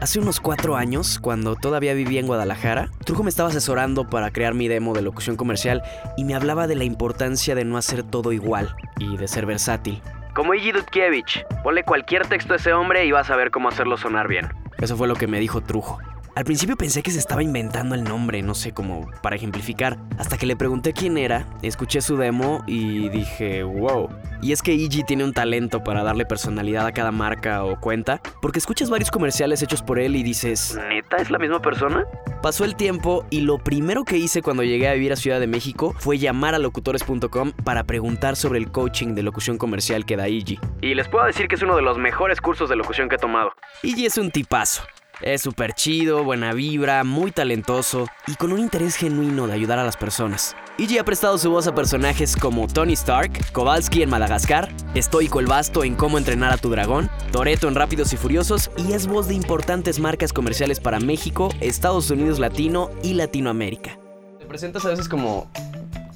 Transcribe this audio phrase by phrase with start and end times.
[0.00, 4.54] Hace unos cuatro años, cuando todavía vivía en Guadalajara, Trujo me estaba asesorando para crear
[4.54, 5.82] mi demo de locución comercial
[6.16, 10.00] y me hablaba de la importancia de no hacer todo igual y de ser versátil.
[10.34, 13.98] Como Iggy Dudkiewicz, ponle cualquier texto a ese hombre y vas a ver cómo hacerlo
[13.98, 14.48] sonar bien.
[14.78, 15.98] Eso fue lo que me dijo Trujo.
[16.36, 20.38] Al principio pensé que se estaba inventando el nombre, no sé, como para ejemplificar, hasta
[20.38, 24.08] que le pregunté quién era, escuché su demo y dije, wow.
[24.40, 28.22] Y es que Iggy tiene un talento para darle personalidad a cada marca o cuenta,
[28.40, 32.04] porque escuchas varios comerciales hechos por él y dices, ¿neta es la misma persona?
[32.42, 35.46] Pasó el tiempo y lo primero que hice cuando llegué a vivir a Ciudad de
[35.46, 40.28] México fue llamar a locutores.com para preguntar sobre el coaching de locución comercial que da
[40.28, 40.58] Iggy.
[40.80, 43.18] Y les puedo decir que es uno de los mejores cursos de locución que he
[43.18, 43.52] tomado.
[43.82, 44.84] Iggy es un tipazo.
[45.22, 49.84] Es súper chido, buena vibra, muy talentoso y con un interés genuino de ayudar a
[49.84, 50.56] las personas.
[50.78, 55.46] Iggy ha prestado su voz a personajes como Tony Stark, Kowalski en Madagascar, Estoico el
[55.46, 59.28] Basto en Cómo entrenar a tu dragón, Toreto en Rápidos y Furiosos y es voz
[59.28, 63.98] de importantes marcas comerciales para México, Estados Unidos Latino y Latinoamérica.
[64.38, 65.50] Te presentas a veces como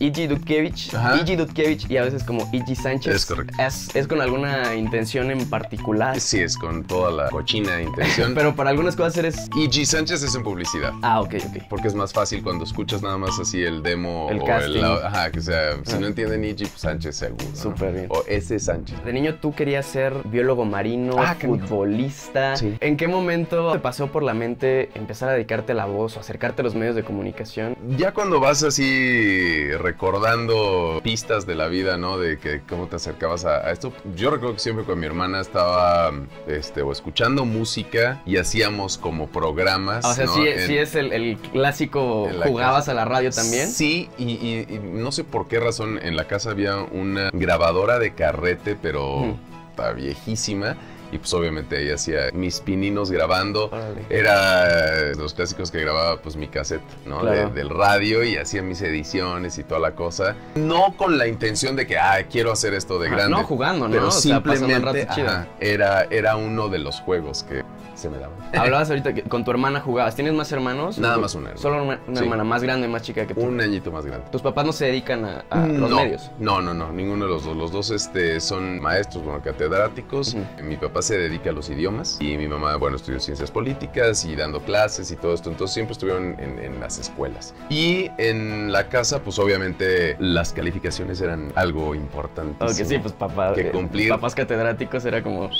[0.04, 1.16] Iggy Dudkiewicz, Ajá.
[1.16, 3.14] Iggy Dudkiewicz y a veces como Iggy Sánchez.
[3.14, 3.54] Es correcto.
[3.62, 6.20] ¿Es, es con alguna intención en particular?
[6.20, 8.34] Sí, es con toda la cochina intención.
[8.36, 9.48] Pero para algunas cosas eres...
[9.56, 9.84] y G.
[9.86, 10.92] Sánchez es en publicidad.
[11.02, 11.62] Ah, ok, ok.
[11.70, 14.78] Porque es más fácil cuando escuchas nada más así el demo El o casting.
[14.80, 15.98] el ajá, que sea, si Ah.
[16.00, 17.44] no entienden Iggy, pues Sánchez seguro.
[17.48, 17.56] ¿no?
[17.56, 18.06] Súper bien.
[18.10, 19.02] O ese Sánchez.
[19.04, 22.56] De niño tú querías ser biólogo marino, Ah, futbolista.
[22.56, 22.76] Sí.
[22.80, 26.20] ¿En qué momento te pasó por la mente empezar a dedicarte a la voz o
[26.20, 27.76] acercarte a los medios de comunicación?
[27.96, 32.18] Ya cuando vas así recordando pistas de la vida, ¿no?
[32.18, 33.92] De que cómo te acercabas a, a esto.
[34.16, 36.12] Yo recuerdo que siempre con mi hermana estaba
[36.46, 40.04] este, o escuchando música y hacíamos como programas.
[40.04, 40.34] Ah, o sea, ¿no?
[40.34, 42.92] sí, En- sí es el, el clásico jugabas casa.
[42.92, 43.68] a la radio también.
[43.70, 47.98] Sí, y, y- y no sé por qué razón en la casa había una grabadora
[47.98, 49.36] de carrete, pero
[49.70, 50.76] está viejísima.
[51.14, 53.66] Y pues obviamente ahí hacía mis pininos grabando.
[53.66, 54.04] Órale.
[54.10, 57.20] Era los clásicos que grababa pues mi cassette, ¿no?
[57.20, 57.50] Claro.
[57.50, 60.34] De- del radio y hacía mis ediciones y toda la cosa.
[60.56, 63.36] No con la intención de que, ah, quiero hacer esto de Ajá, grande.
[63.36, 63.94] no jugando, ¿no?
[63.94, 65.28] Pero O sea, simplemente rato chido.
[65.28, 67.62] ajá, era, era uno de los juegos que
[67.94, 68.34] se me daban.
[68.56, 70.16] Hablabas ahorita que con tu hermana jugabas.
[70.16, 70.98] ¿Tienes más hermanos?
[70.98, 71.62] Nada más una hermana.
[71.62, 72.24] Solo una, una Sí.
[72.24, 73.40] hermana más grande, más chica que tú.
[73.40, 74.26] Un añito más grande.
[74.32, 76.28] ¿Tus papás no se dedican a, a los no, medios?
[76.40, 77.56] No, no, no, ninguno de los dos.
[77.56, 80.36] Los dos este, son maestros, bueno, catedráticos.
[80.62, 84.34] Mi papá se dedica a los idiomas y mi mamá, bueno, estudió ciencias políticas y
[84.34, 85.50] dando clases y todo esto.
[85.50, 87.54] Entonces siempre estuvieron en, en las escuelas.
[87.70, 92.56] Y en la casa, pues obviamente las calificaciones eran algo importante.
[92.64, 94.08] Aunque sí, pues papá, Que eh, cumplir.
[94.08, 95.50] papás catedráticos era como...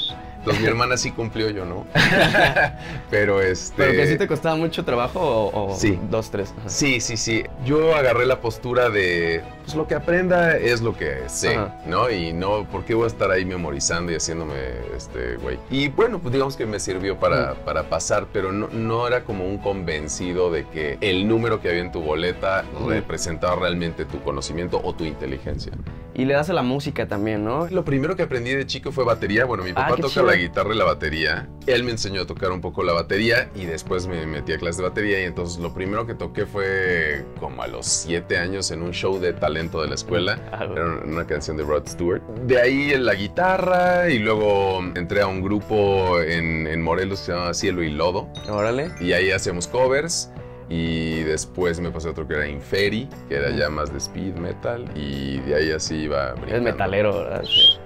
[0.44, 1.86] Entonces mi hermana sí cumplió, yo no.
[3.10, 3.74] Pero este...
[3.78, 5.98] ¿Pero que sí te costaba mucho trabajo o, o Sí.
[6.10, 6.52] dos, tres?
[6.58, 6.68] Ajá.
[6.68, 7.44] Sí, sí, sí.
[7.64, 11.74] Yo agarré la postura de, pues lo que aprenda es lo que sé, Ajá.
[11.86, 12.10] ¿no?
[12.10, 14.54] Y no, ¿por qué voy a estar ahí memorizando y haciéndome,
[14.94, 15.58] este, güey?
[15.70, 19.46] Y bueno, pues digamos que me sirvió para, para pasar, pero no, no era como
[19.46, 24.78] un convencido de que el número que había en tu boleta representaba realmente tu conocimiento
[24.84, 25.72] o tu inteligencia.
[26.16, 27.66] Y le das a la música también, ¿no?
[27.68, 29.44] Lo primero que aprendí de chico fue batería.
[29.46, 30.26] Bueno, mi Ah, papá qué toca chido.
[30.26, 31.48] la guitarra y la batería.
[31.66, 34.76] Él me enseñó a tocar un poco la batería y después me metí a clases
[34.76, 35.20] de batería.
[35.20, 39.18] Y entonces lo primero que toqué fue como a los siete años en un show
[39.18, 40.38] de talento de la escuela.
[40.52, 40.78] Ah, güey.
[40.78, 42.22] Era una canción de Rod Stewart.
[42.46, 47.26] De ahí en la guitarra y luego entré a un grupo en, en Morelos que
[47.26, 48.28] se llamaba Cielo y Lodo.
[48.48, 48.90] Órale.
[49.00, 50.30] Y ahí hacíamos covers.
[50.68, 54.34] Y después me pasé a otro que era Inferi, que era ya más de speed
[54.36, 54.90] metal.
[54.94, 56.56] Y de ahí así iba brincando.
[56.56, 57.44] Es metalero, ¿verdad?
[57.44, 57.78] Sí.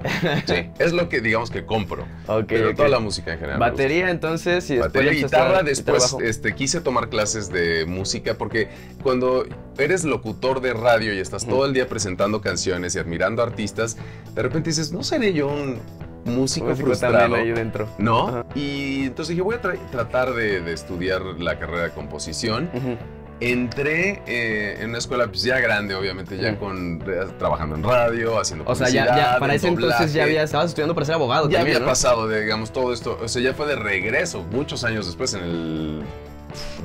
[0.47, 2.07] Sí, es lo que digamos que compro.
[2.47, 3.59] Pero toda la música en general.
[3.59, 8.69] Batería entonces y después Batería, guitarra, después este, quise tomar clases de música porque
[9.03, 9.45] cuando
[9.77, 13.97] eres locutor de radio y estás todo el día presentando canciones y admirando artistas,
[14.35, 15.79] de repente dices, ¿no seré yo un
[16.29, 17.19] músico, Músico frustrado?
[17.19, 17.89] también ahí dentro.
[17.99, 18.29] ¿No?
[18.29, 18.45] Ajá.
[18.55, 22.71] Y entonces dije, voy a tra- tratar de, de estudiar la carrera de composición.
[23.41, 26.99] Entré eh, en una escuela pues, ya grande, obviamente, ya con
[27.39, 31.07] trabajando en radio, haciendo O sea, ya, para ese entonces ya había, estabas estudiando para
[31.07, 31.91] ser abogado Ya también, había ¿no?
[31.93, 33.17] pasado, de, digamos, todo esto.
[33.23, 36.03] O sea, ya fue de regreso, muchos años después, en el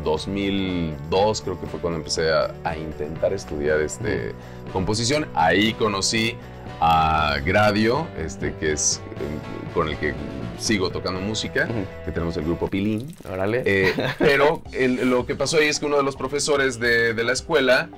[0.03, 4.33] 2002, creo que fue cuando empecé a, a intentar estudiar este,
[4.71, 5.27] composición.
[5.33, 6.35] Ahí conocí
[6.79, 10.13] a Gradio, este, que es eh, con el que
[10.57, 11.67] sigo tocando música,
[12.05, 13.15] que tenemos el grupo Pilín.
[13.31, 13.63] Órale.
[13.65, 17.23] Eh, pero el- lo que pasó ahí es que uno de los profesores de, de
[17.23, 17.89] la escuela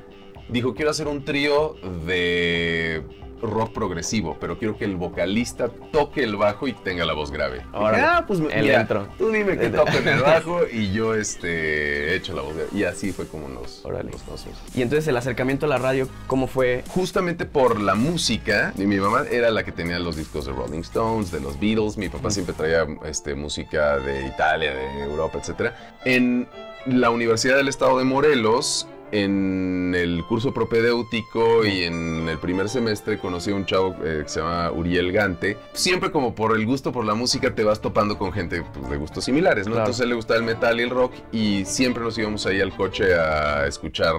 [0.50, 1.76] dijo, quiero hacer un trío
[2.06, 3.04] de
[3.42, 7.58] rock progresivo, pero quiero que el vocalista toque el bajo y tenga la voz grave.
[7.58, 9.08] Dije, ah, pues el mira, intro.
[9.18, 12.70] tú dime que toco en el bajo y yo este, he hecho la voz grave.
[12.74, 14.58] Y así fue como nos, nos conocimos.
[14.74, 16.84] Y entonces el acercamiento a la radio, ¿cómo fue?
[16.90, 20.82] Justamente por la música, y mi mamá era la que tenía los discos de Rolling
[20.82, 25.72] Stones, de los Beatles, mi papá siempre traía este, música de Italia, de Europa, etc.
[26.06, 26.48] En
[26.86, 33.18] la Universidad del Estado de Morelos, en el curso propedéutico y en el primer semestre
[33.18, 35.58] conocí a un chavo eh, que se llama Uriel Gante.
[35.74, 38.98] Siempre como por el gusto por la música te vas topando con gente pues, de
[38.98, 39.74] gustos similares, ¿no?
[39.74, 39.86] Claro.
[39.86, 42.60] Entonces a él le gustaba el metal y el rock y siempre nos íbamos ahí
[42.62, 44.16] al coche a escuchar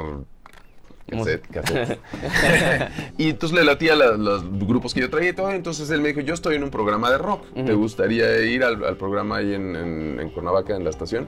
[1.08, 1.98] cassette, cassette.
[3.18, 5.50] y entonces le latía la- los grupos que yo traía y todo.
[5.52, 7.44] Entonces él me dijo, yo estoy en un programa de rock.
[7.54, 11.26] ¿Te gustaría ir al, al programa ahí en, en- en Cuernavaca, en la estación?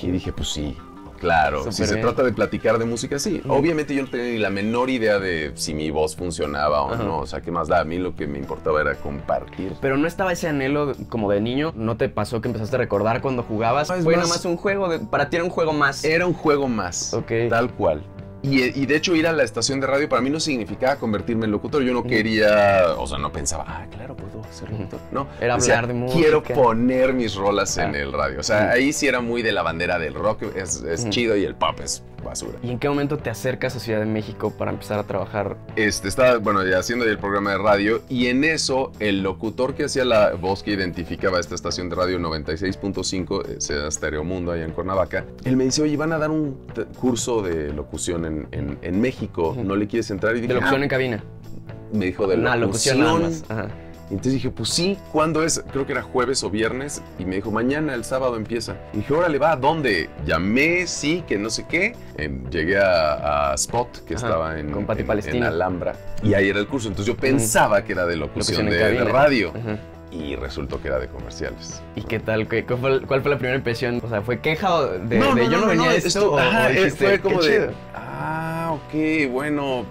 [0.00, 0.76] Y dije, pues sí.
[1.18, 3.42] Claro, si se trata de platicar de música, sí.
[3.48, 7.02] Obviamente yo no tenía ni la menor idea de si mi voz funcionaba o Ajá.
[7.02, 7.18] no.
[7.18, 7.80] O sea, ¿qué más da?
[7.80, 9.72] A mí lo que me importaba era compartir.
[9.80, 13.20] Pero no estaba ese anhelo como de niño, ¿no te pasó que empezaste a recordar
[13.20, 13.88] cuando jugabas?
[13.90, 16.04] No, Fue más- nada más un juego, de- para ti era un juego más.
[16.04, 17.12] Era un juego más.
[17.14, 17.32] Ok.
[17.48, 18.02] Tal cual.
[18.42, 21.46] Y, y de hecho ir a la estación de radio para mí no significaba convertirme
[21.46, 21.82] en locutor.
[21.82, 25.00] Yo no quería, o sea, no pensaba, ah, claro, puedo ser locutor.
[25.10, 26.20] No, Era decía, hablar de música.
[26.20, 27.98] Quiero poner mis rolas en Ah.
[27.98, 28.38] el radio.
[28.40, 31.54] O sea, ahí sí era muy de la bandera del rock, es, chido y el
[31.56, 32.58] pop es basura.
[32.62, 35.56] ¿Y en qué momento te acercas a Ciudad de México para empezar a trabajar?
[35.76, 39.84] Este, estaba, bueno, ya haciendo el programa de radio y en eso el locutor que
[39.84, 44.52] hacía la voz que identificaba esta estación de radio 96.5, eh, se llama Stereo Mundo
[44.52, 46.58] allá en Cuernavaca, él me dice, oye, van a dar un
[47.00, 49.56] curso de locución en, en- en México.
[49.62, 50.32] ¿no le quieres entrar?
[50.36, 50.84] Y De dije, locución "Ah".
[50.84, 51.24] en cabina.
[51.92, 52.98] me dijo de Una locución.
[53.00, 53.44] locución nada más.
[53.68, 53.74] Ajá.
[54.10, 55.62] Y entonces dije, pues sí, ¿cuándo es?
[55.70, 57.02] Creo que era jueves o viernes.
[57.18, 58.76] Y me dijo, mañana, el sábado empieza.
[58.94, 60.08] Y dije, órale, va, ¿a dónde?
[60.24, 61.94] Llamé, sí, que no sé qué.
[62.16, 65.94] Em, llegué a, a Spot, que Ajá, estaba en, en- en Alhambra.
[66.22, 66.88] Y ahí era el curso.
[66.88, 69.50] Entonces yo pensaba que era de locución, de, radio.
[69.50, 69.78] Ajá.
[70.10, 71.82] Y resultó que era de comerciales.
[71.94, 72.48] ¿Y qué tal?
[72.48, 74.00] ¿Qué- cuál, fue, cuál fue la primera impresión?
[74.02, 76.08] O sea, ¿fue queja de, No, de no, yo no, no, venía esto?
[76.08, 77.72] esto- o- ajá, o dijiste, fue como "Qué de, chido"?
[77.94, 79.84] ah, ok, bueno,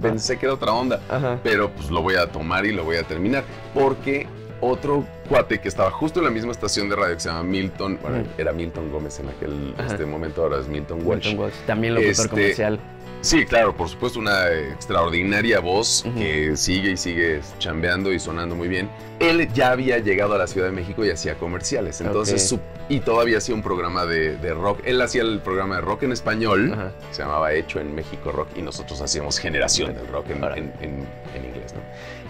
[0.00, 1.00] pensé que era otra onda.
[1.08, 1.38] Ajá.
[1.42, 3.44] pero pues lo voy a tomar y lo voy a terminar.
[3.72, 4.26] Porque
[4.60, 7.98] otro cuate que estaba justo en la misma estación de radio que se llama Milton,
[8.00, 11.26] bueno, era Milton Gómez en aquel este momento, ahora es Milton Walsh.
[11.26, 12.80] Milton Walsh, También locutor Este, comercial.
[13.20, 18.68] Sí, claro, por supuesto, una extraordinaria voz que sigue y sigue chambeando y sonando muy
[18.68, 18.90] bien.
[19.18, 22.60] Él ya había llegado a la Ciudad de México y hacía comerciales, entonces su-
[22.90, 24.80] y todavía hacía un programa de, de rock.
[24.84, 26.92] Él hacía el programa de rock en español, Ajá.
[27.12, 31.08] se llamaba Hecho en México Rock y nosotros hacíamos Generación del Rock en, en- en-
[31.34, 31.80] en inglés, ¿no?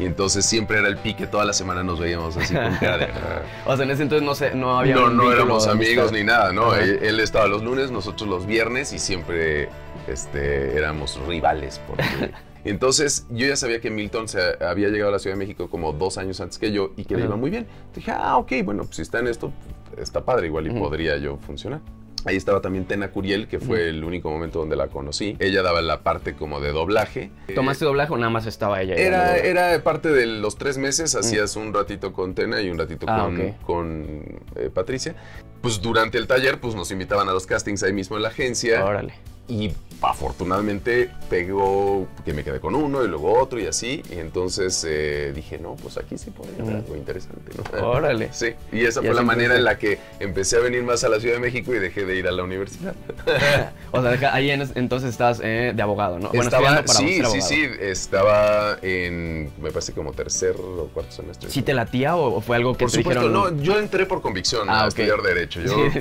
[0.00, 3.08] Y entonces siempre era el pique, toda la semana nos veíamos así con cara de...
[3.66, 6.74] O sea, en ese entonces no, sé, no había no, éramos amigos ni nada, ¿no?
[6.76, 9.68] Él, él estaba los lunes, nosotros los viernes y siempre
[10.06, 11.80] este, éramos rivales.
[11.86, 12.04] Porque...
[12.64, 15.92] Entonces yo ya sabía que Milton se había llegado a la Ciudad de México como
[15.92, 17.28] dos años antes que yo y que le Ajá.
[17.28, 17.66] iba muy bien.
[17.94, 19.52] Dije, ah, ok, bueno, pues si está en esto,
[19.98, 21.80] está padre, igual y podría yo funcionar.
[22.26, 25.36] Ahí estaba también Tena Curiel, que fue el único momento donde la conocí.
[25.40, 27.30] Ella daba la parte como de doblaje.
[27.54, 28.94] ¿Tomaste doblaje o nada más estaba ella?
[28.94, 33.04] Era, era parte de los tres meses, hacías un ratito con Tena y un ratito
[33.10, 33.28] Ah,
[33.66, 35.14] con eh, Patricia.
[35.60, 38.82] Pues durante el taller, pues nos invitaban a los castings ahí mismo en la agencia.
[38.82, 39.12] Órale.
[39.48, 44.02] Y afortunadamente pegó que me quedé con uno y luego otro y así.
[44.10, 46.78] Y entonces eh, dije, no, pues aquí sí podría haber Mm.
[46.78, 47.88] algo interesante, ¿no?
[47.90, 48.28] Órale.
[48.32, 51.08] Sí, y esa Y fue la manera en la que empecé a venir más a
[51.08, 52.94] la Ciudad de México y dejé de ir a la universidad.
[53.92, 56.28] o sea, ahí en es- entonces estás eh, de abogado, ¿no?
[56.28, 61.50] Bueno, estaba, para sí, sí, sí, estaba en, me parece como tercer o cuarto semestre.
[61.50, 63.56] ¿Sí te latía o fue algo que Por te supuesto, dijeron?
[63.56, 65.60] no, yo entré por convicción Ah, a estudiar Derecho.
[65.60, 66.00] Yo Sí.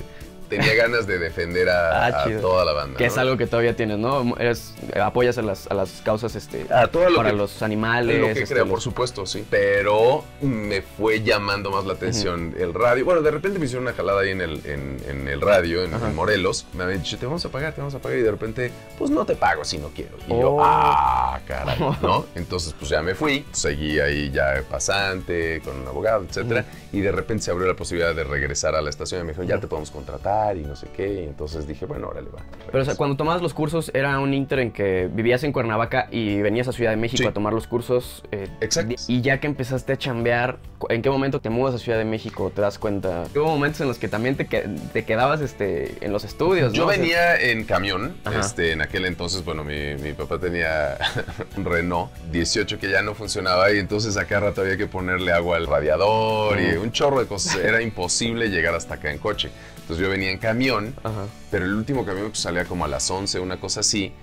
[0.50, 2.98] Tenía ganas de defender a, Ah, a toda la banda.
[2.98, 4.36] Que es algo que todavía tienes, ¿no?
[4.38, 8.20] Eres, apoyas a las, a las causas este, A todo lo para que, los animales.
[8.20, 9.46] lo que este, creo, los- por supuesto, sí.
[9.50, 13.06] Pero me fue llamando más la atención el radio.
[13.06, 15.92] Bueno, de repente me hicieron una jalada ahí en el, en, en el radio, en,
[16.16, 16.66] Morelos.
[16.74, 18.18] Me habían dicho, te vamos a pagar, te vamos a pagar.
[18.18, 20.18] Y de repente, pues no te pago si no quiero.
[20.28, 20.62] Y yo, Oh.
[20.64, 22.26] ah, caray, ¿no?
[22.36, 23.46] Entonces, pues ya me fui.
[23.52, 26.66] Seguí ahí ya pasante, con un abogado, etcétera.
[26.92, 29.22] Y de repente se abrió la posibilidad de regresar a la estación.
[29.22, 31.14] Y me dijeron, ya te podemos contratar y no sé qué.
[31.14, 32.40] Y entonces dije, bueno, órale, va.
[32.40, 32.98] Pero o sea, regreso.
[32.98, 36.72] cuando tomabas los cursos, ¿era un inter en que vivías en Cuernavaca y venías a
[36.74, 37.28] Ciudad de México Sí.
[37.28, 38.24] a tomar los cursos?
[38.32, 38.96] eh, Exacto.
[39.08, 40.58] Y ya que empezaste a chambear,
[40.90, 42.52] ¿en qué momento te mudas a Ciudad de México?
[42.54, 43.24] ¿Te das cuenta?
[43.36, 46.86] Hubo momentos en los que también te, que- te quedabas este, en los estudios, Yo
[46.86, 48.40] venía en camión, Ajá.
[48.40, 50.98] este, en aquel entonces, bueno, mi, mi papá tenía
[51.58, 55.58] un Renault 18 que ya no funcionaba y entonces acá rato había que ponerle agua
[55.58, 56.84] al radiador y Ujú.
[56.84, 57.56] un chorro de cosas.
[57.58, 59.50] Era imposible llegar hasta acá en coche.
[59.84, 61.26] Entonces yo venía en camión, Ajá.
[61.52, 64.14] pero el último camión pues, salía como a las 11, una cosa así,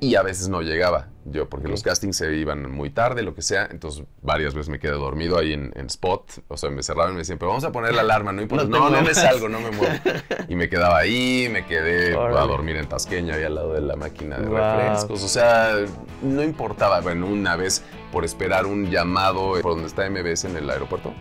[0.00, 1.08] y a veces no llegaba.
[1.26, 3.66] Yo, porque los castings se iban muy tarde, lo que sea.
[3.70, 6.42] Entonces, varias veces me quedé dormido ahí en, spot.
[6.48, 8.64] O sea, me cerraban y me decían, pero vamos a poner la alarma, no importa.
[8.66, 9.94] No, no, me salgo, no me muevo.
[10.48, 13.96] y me quedaba ahí, me quedé a dormir en Tasqueño, ahí al lado de la
[13.96, 15.22] máquina de refrescos.
[15.22, 15.76] O sea,
[16.22, 17.00] no importaba.
[17.00, 17.82] Bueno, una vez
[18.14, 21.12] por esperar un llamado por donde está MBS en el aeropuerto.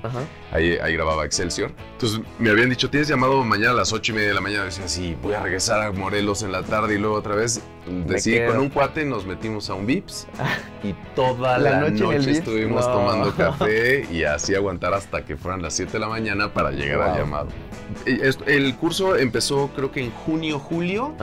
[0.52, 1.72] Ahí, ahí grababa Excelsior.
[1.94, 4.66] Entonces me habían dicho, tienes llamado mañana a las ocho y media de la mañana.
[4.66, 7.64] Decía, sí, voy a regresar a Morelos en la tarde y luego otra vez.
[8.06, 10.28] Decidí, con un cuate nos metimos a un Vips
[10.84, 15.94] y toda la, noche, estuvimos tomando café y así aguantar hasta que fueran las 7
[15.94, 17.48] de la mañana para llegar al llamado.
[18.06, 21.14] El curso empezó creo que en junio, julio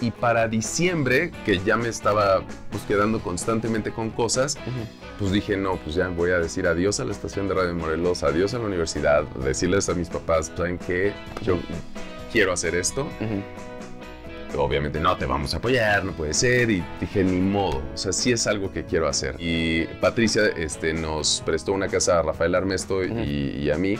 [0.00, 4.56] y para diciembre, que ya me estaba pues quedando constantemente con cosas,
[5.18, 8.22] pues dije, no, pues ya voy a decir adiós a la estación de Radio Morelos,
[8.22, 11.12] adiós a la universidad, decirles a mis papás, ¿saben qué?
[11.42, 11.58] Yo
[12.32, 13.06] quiero hacer esto.
[14.56, 16.70] Obviamente no te vamos a apoyar, no puede ser.
[16.70, 17.82] Y dije, ni modo.
[17.92, 19.36] O sea, sí es algo que quiero hacer.
[19.38, 23.96] Y Patricia este, nos prestó una casa a Rafael Armesto y, a mí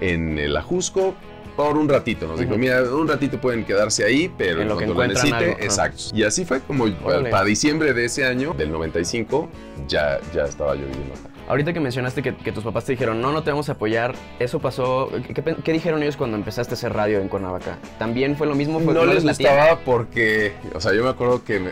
[0.00, 1.14] en el Ajusco
[1.56, 2.26] por un ratito.
[2.26, 6.02] Nos dijo, mira, un ratito pueden quedarse ahí, pero en, lo lo necesite, exacto.
[6.14, 9.48] Y así fue como para, diciembre de ese año, del 95,
[9.88, 11.35] ya, ya estaba yo viviendo acá.
[11.48, 14.58] Ahorita que mencionaste que, tus papás te dijeron, no, no te vamos a apoyar, eso
[14.58, 15.10] pasó.
[15.64, 17.78] ¿Qué, dijeron ellos cuando empezaste a hacer radio en Cuernavaca?
[17.98, 18.80] ¿También fue lo mismo?
[18.80, 21.70] no, les gustaba porque, o sea, yo me acuerdo que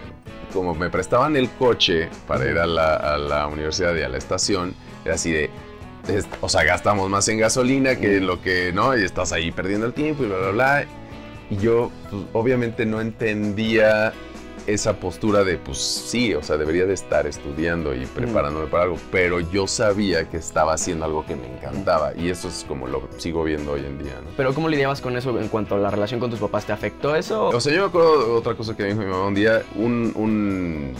[0.52, 4.18] como me prestaban el coche para ir a la, a la universidad y a la
[4.18, 5.50] estación, era así de,
[6.40, 8.96] o sea, gastamos más en gasolina que lo que, ¿no?
[8.96, 10.86] Y estás ahí perdiendo el tiempo y bla, bla, bla.
[11.50, 14.12] Y yo, pues, obviamente no entendía
[14.66, 18.96] esa postura de, pues sí, o sea, debería de estar estudiando y preparándome para algo,
[19.10, 23.08] pero yo sabía que estaba haciendo algo que me encantaba y eso es como lo
[23.18, 24.30] sigo viendo hoy en día, ¿no?
[24.36, 26.66] Pero ¿cómo lidiabas con eso en cuanto a la relación con tus papás?
[26.66, 27.48] ¿Te afectó eso?
[27.48, 30.94] O sea, yo me acuerdo de otra cosa que dijo mi mamá un día, un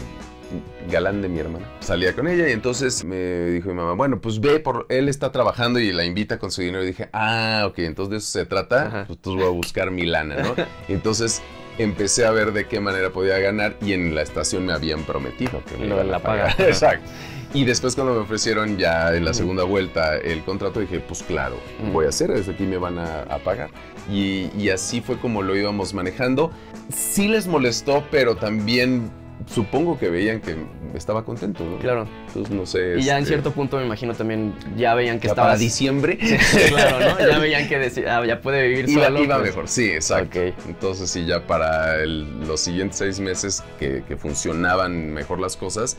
[0.89, 1.65] galán de mi hermana.
[1.79, 5.31] Salía con ella y entonces me dijo mi mamá, bueno, pues ve, por él está
[5.31, 6.83] trabajando y la invita con su dinero.
[6.83, 10.05] Y dije, ah, ok, entonces de eso se trata, pues entonces voy a buscar mi
[10.05, 10.55] lana, ¿no?
[10.87, 11.41] Y entonces
[11.77, 15.63] empecé a ver de qué manera podía ganar y en la estación me habían prometido
[15.65, 16.55] que me iban a pagar.
[16.59, 17.09] Exacto.
[17.53, 21.57] Y después cuando me ofrecieron ya en la segunda vuelta el contrato, dije, pues claro,
[21.93, 23.69] voy a hacer, desde aquí me van a, pagar.
[24.11, 26.51] Y, y, así fue como lo íbamos manejando.
[26.93, 29.09] Sí les molestó, pero también
[29.47, 30.55] supongo que veían que
[30.93, 31.77] estaba contento, ¿no?
[31.77, 32.07] Claro.
[32.27, 32.95] Entonces, no sé.
[32.97, 35.49] Y ya en este, cierto punto me imagino también ya veían que estaba.
[35.49, 36.17] Para diciembre.
[36.69, 37.27] claro, ¿no?
[37.27, 39.23] Ya veían que decía, ah, ya puede vivir iba, solo.
[39.23, 39.49] Iba pues.
[39.49, 40.39] mejor, sí, exacto.
[40.67, 45.97] Entonces, sí, ya para los siguientes seis meses que, funcionaban mejor las cosas,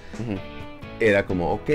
[1.00, 1.70] era como, ok,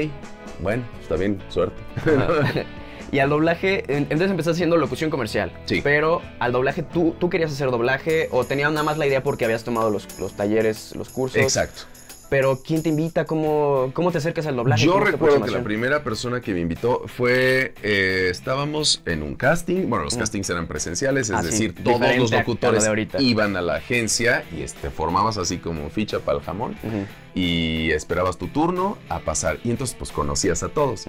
[0.61, 1.81] bueno, está bien, suerte.
[3.11, 5.51] Y al doblaje, entonces empezaste haciendo locución comercial.
[5.65, 5.81] Sí.
[5.83, 9.45] Pero al doblaje, ¿tú, tú querías hacer doblaje o tenías nada más la idea porque
[9.45, 11.41] habías tomado los, los talleres, los cursos?
[11.41, 11.83] Exacto.
[12.31, 13.25] Pero ¿quién te invita?
[13.25, 14.85] ¿Cómo, cómo te acercas al doblaje?
[14.85, 19.89] Yo recuerdo que la primera persona que me invitó fue, eh, estábamos en un casting,
[19.89, 20.19] bueno, los mm.
[20.19, 22.87] castings eran presenciales, es ah, decir, todos los locutores
[23.19, 26.77] iban a la agencia y este, formabas así como ficha para el jamón
[27.33, 31.05] y esperabas tu turno a pasar y entonces pues conocías a todos.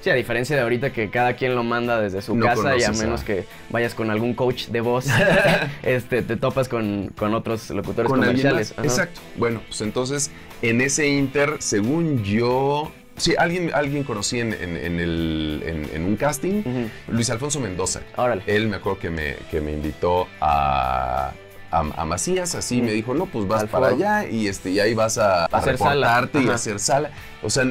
[0.00, 2.92] Sí, a diferencia de ahorita que cada quien lo manda desde su casa y a
[2.92, 5.06] menos que vayas con algún coach de voz,
[5.82, 8.74] este, te topas con, otros locutores comerciales.
[8.82, 9.20] Exacto.
[9.36, 15.62] Bueno, pues entonces en ese inter, según yo, Sí, alguien, alguien conocí en, el,
[15.92, 16.62] en, un casting,
[17.08, 18.00] Luis Alfonso Mendoza.
[18.16, 18.42] Órale.
[18.46, 21.32] Él me acuerdo que me, que me invitó a,
[21.72, 25.18] a, Macías, así me dijo, no, pues vas para allá y, este, y ahí vas
[25.18, 26.28] a, hacer sala.
[26.34, 27.10] y hacer sala.
[27.42, 27.64] O sea,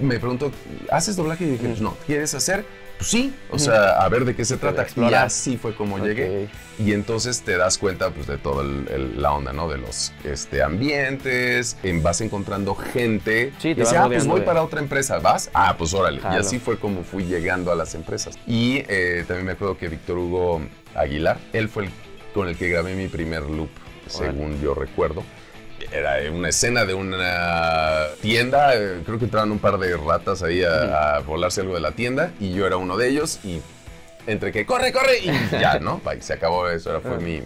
[0.00, 0.52] me preguntó,
[0.90, 1.44] ¿haces doblaje?
[1.44, 2.64] Y dije, pues no, ¿quieres hacer?
[2.98, 4.84] Pues sí, o sea, a ver de qué se trata.
[4.96, 6.48] Y así fue como llegué.
[6.80, 9.68] Y entonces te das cuenta pues, de toda la onda, ¿no?
[9.68, 13.52] De los este, ambientes, en, vas encontrando gente.
[13.58, 15.48] Sí, te dice, ah, pues voy para otra empresa, ¿vas?
[15.54, 16.20] Ah, pues órale.
[16.24, 18.36] Y así fue como fui llegando a las empresas.
[18.48, 20.60] Y eh, también me acuerdo que Víctor Hugo
[20.96, 21.90] Aguilar, él fue el
[22.38, 23.68] con el que grabé mi primer loop,
[24.06, 25.24] según yo recuerdo
[25.90, 30.62] era una escena de una tienda, eh, creo que entraban un par de ratas ahí
[30.62, 33.60] a, volarse algo de la tienda y yo era uno de ellos y
[34.28, 36.00] entre que corre, corre y ya, ¿no?
[36.20, 37.40] se acabó eso, era, fue mi,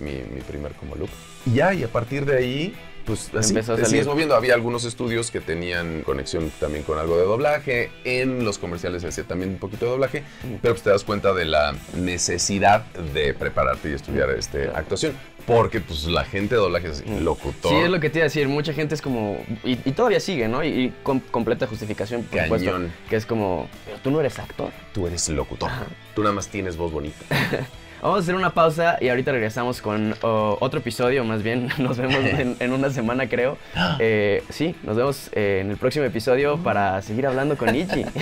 [0.46, 1.08] primer como look.
[1.46, 4.34] Y ya, y a partir de ahí pues así te sigues moviendo.
[4.34, 7.90] Había algunos estudios que tenían conexión también con algo de doblaje.
[8.04, 10.24] En los comerciales se hacía también un poquito de doblaje,
[10.60, 15.14] pero pues te das cuenta de la necesidad de prepararte y estudiar este, actuación.
[15.46, 17.72] Porque pues la gente de doblaje es locutor.
[17.72, 18.48] Sí, es lo que te iba a decir.
[18.48, 19.44] Mucha gente es como...
[19.64, 20.62] Y, todavía sigue, ¿no?
[20.64, 22.80] Y, con completa justificación, por supuesto.
[23.10, 23.68] Que es como...
[23.84, 24.70] Pero tú no eres actor.
[24.92, 25.68] Tú eres locutor.
[26.14, 27.24] Tú nada más tienes voz bonita.
[28.02, 31.98] Vamos a hacer una pausa y ahorita regresamos con oh, otro episodio, más bien nos
[31.98, 32.16] vemos
[32.58, 33.56] en, una semana creo.
[34.00, 38.04] Eh, sí, nos vemos eh, en el próximo episodio para seguir hablando con Ichi.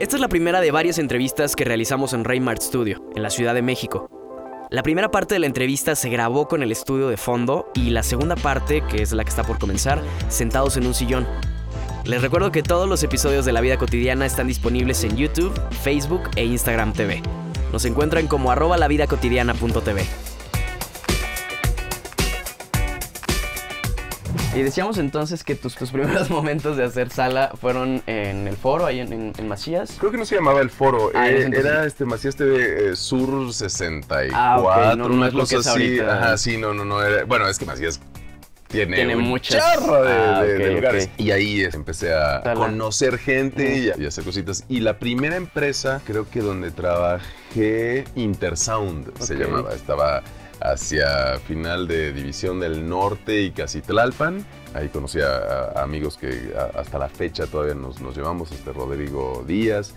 [0.00, 3.52] Esta es la primera de varias entrevistas que realizamos en Raymart Studio, en la Ciudad
[3.52, 4.08] de México.
[4.70, 8.02] La primera parte de la entrevista se grabó con el estudio de fondo y la
[8.02, 11.26] segunda parte, que es la que está por comenzar, sentados en un sillón.
[12.06, 16.30] Les recuerdo que todos los episodios de La Vida Cotidiana están disponibles en YouTube, Facebook
[16.36, 17.20] e Instagram TV.
[17.72, 20.06] Nos encuentran como arroba lavidacotidiana.tv.
[24.54, 28.86] Y decíamos entonces que tus, tus primeros momentos de hacer sala fueron en el foro,
[28.86, 29.96] ahí en, Macías.
[29.98, 33.52] Creo que no se llamaba el foro, ah, eh, era este Macías TV eh, Sur
[33.52, 35.98] 64, ah, no, una cosa así.
[35.98, 36.98] Ajá, sí, no, no, no.
[37.26, 38.00] bueno, es que Macías
[38.76, 41.08] tiene, tiene un charro de, ah, lugares.
[41.16, 44.64] Y ahí empecé a conocer gente y, a, hacer cositas.
[44.68, 49.74] Y la primera empresa, creo que donde trabajé, Intersound se llamaba.
[49.74, 50.22] Estaba
[50.60, 54.44] hacia final de División del Norte y casi Tlalpan.
[54.76, 59.94] Ahí conocí a, amigos que hasta la fecha todavía nos, nos llevamos, este Rodrigo Díaz.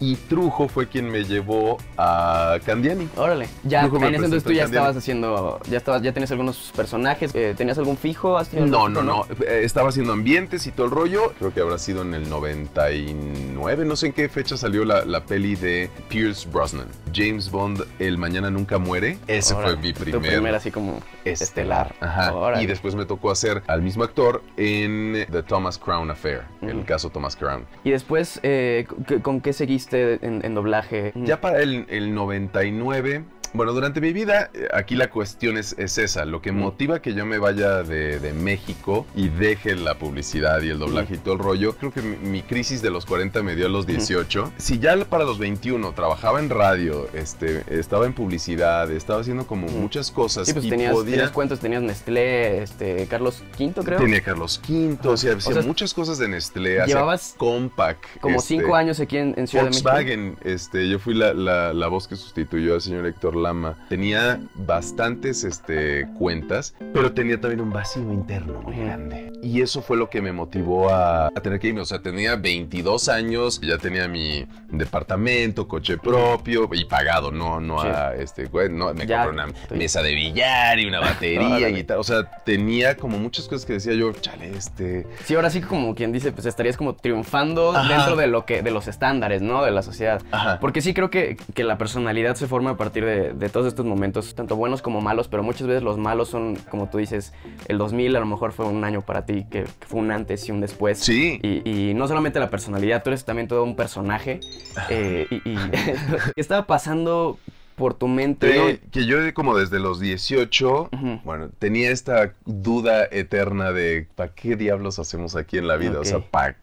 [0.00, 3.08] Y Trujo fue quien me llevó a Candiani.
[3.16, 3.48] Órale.
[3.64, 7.54] Ya, en ese entonces tú ya estabas haciendo, ya estabas, ya tenías algunos personajes, eh,
[7.56, 8.38] ¿tenías algún fijo?
[8.52, 11.32] no, no, no, eh, Estaba haciendo ambientes y todo el rollo.
[11.38, 15.24] Creo que habrá sido en el 99, no sé en qué fecha salió la, la
[15.24, 16.88] peli de Pierce Brosnan.
[17.14, 19.18] James Bond, El Mañana Nunca Muere.
[19.26, 20.20] Ese fue mi primer.
[20.20, 21.94] Tu primer así como estelar.
[22.00, 22.62] Ajá.
[22.62, 27.10] Y después me tocó hacer al mismo actor en The Thomas Crown Affair, el caso
[27.10, 27.66] Thomas Crown.
[27.84, 28.86] Y después, eh,
[29.22, 31.12] ¿con qué seguiste en, doblaje?
[31.14, 33.24] Ya para el, el 99
[33.54, 36.24] bueno, durante mi vida, eh, aquí la cuestión es, esa.
[36.24, 40.78] Lo que motiva que yo me vaya de, México y deje la publicidad y el
[40.78, 43.68] doblaje y todo el rollo, creo que mi, crisis de los 40 me dio a
[43.68, 44.52] los 18.
[44.58, 49.68] Si ya para los 21 trabajaba en radio, este, estaba en publicidad, estaba haciendo como
[49.68, 50.46] muchas cosas.
[50.46, 53.98] Sí, pues y tenías, tenías cuentos, tenías Nestlé, este, Carlos V, creo.
[53.98, 56.84] Tenía Carlos V, o sea, hacía muchas cosas de Nestlé.
[56.86, 58.04] Llevabas Compact.
[58.20, 59.90] Como este, cinco años aquí en, Ciudad de México.
[59.90, 63.76] Volkswagen, este, yo fui la, la voz que sustituyó al señor Héctor Lama.
[63.88, 69.32] Tenía bastantes este, cuentas, pero tenía también un vacío interno muy grande.
[69.42, 71.80] Y eso fue lo que me motivó a, tener que irme.
[71.80, 77.80] O sea, tenía 22 años, ya tenía mi departamento, coche propio y pagado, no, no
[77.80, 81.98] a este, güey, no, me compré una mesa de billar y una batería y tal.
[81.98, 85.06] O sea, tenía como muchas cosas que decía yo, chale, este.
[85.24, 88.70] Sí, ahora sí como quien dice, pues estarías como triunfando dentro de lo que, de
[88.70, 89.64] los estándares, ¿no?
[89.64, 90.20] De la sociedad.
[90.60, 93.84] Porque sí creo que, que la personalidad se forma a partir de, de todos estos
[93.84, 97.32] momentos, tanto buenos como malos, pero muchas veces los malos son, como tú dices,
[97.68, 100.52] el 2000 a lo mejor fue un año para ti, que, fue un antes y
[100.52, 100.98] un después.
[100.98, 101.40] Sí.
[101.42, 104.40] Y, no solamente la personalidad, tú eres también todo un personaje.
[104.88, 105.56] Eh, y,
[106.34, 107.38] ¿Qué estaba pasando
[107.76, 108.80] por tu mente?
[108.90, 110.90] que yo como desde los 18,
[111.24, 116.00] bueno, tenía esta duda eterna de ¿para qué diablos hacemos aquí en la vida?
[116.00, 116.56] O sea, ¿para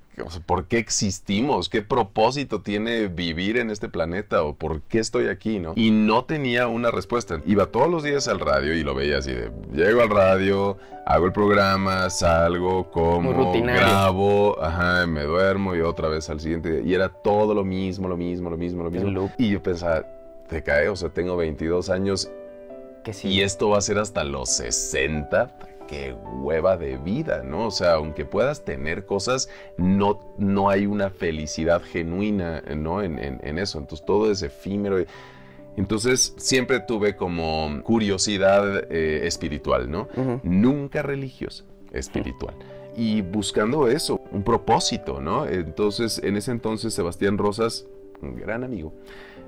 [0.45, 1.69] ¿por qué existimos?
[1.69, 4.43] ¿Qué propósito tiene vivir en este planeta?
[4.43, 5.73] ¿O por qué estoy aquí, no?
[5.75, 7.41] Y no tenía una respuesta.
[7.45, 11.25] Iba todos los días al radio y lo veía así de, llego al radio, hago
[11.25, 16.81] el programa, salgo, como, grabo, ajá, me duermo y otra vez al siguiente día.
[16.81, 19.31] Y era todo lo mismo, lo mismo, lo mismo, lo mismo.
[19.37, 20.05] Y yo pensaba,
[20.47, 22.29] te cae, o sea, tengo 22 años
[23.03, 23.27] que sí.
[23.27, 27.67] y esto va a ser hasta los 60 qué hueva de vida, ¿no?
[27.67, 33.01] O sea, aunque puedas tener cosas, no, no hay una felicidad genuina, ¿no?
[33.01, 33.79] En, eso.
[33.79, 34.97] Entonces todo es efímero.
[35.77, 40.07] Entonces siempre tuve como curiosidad eh, espiritual, ¿no?
[40.43, 42.55] Nunca religiosa, espiritual.
[42.95, 45.45] Y buscando eso, un propósito, ¿no?
[45.45, 47.85] Entonces, en ese entonces, Sebastián Rosas,
[48.21, 48.93] un gran amigo,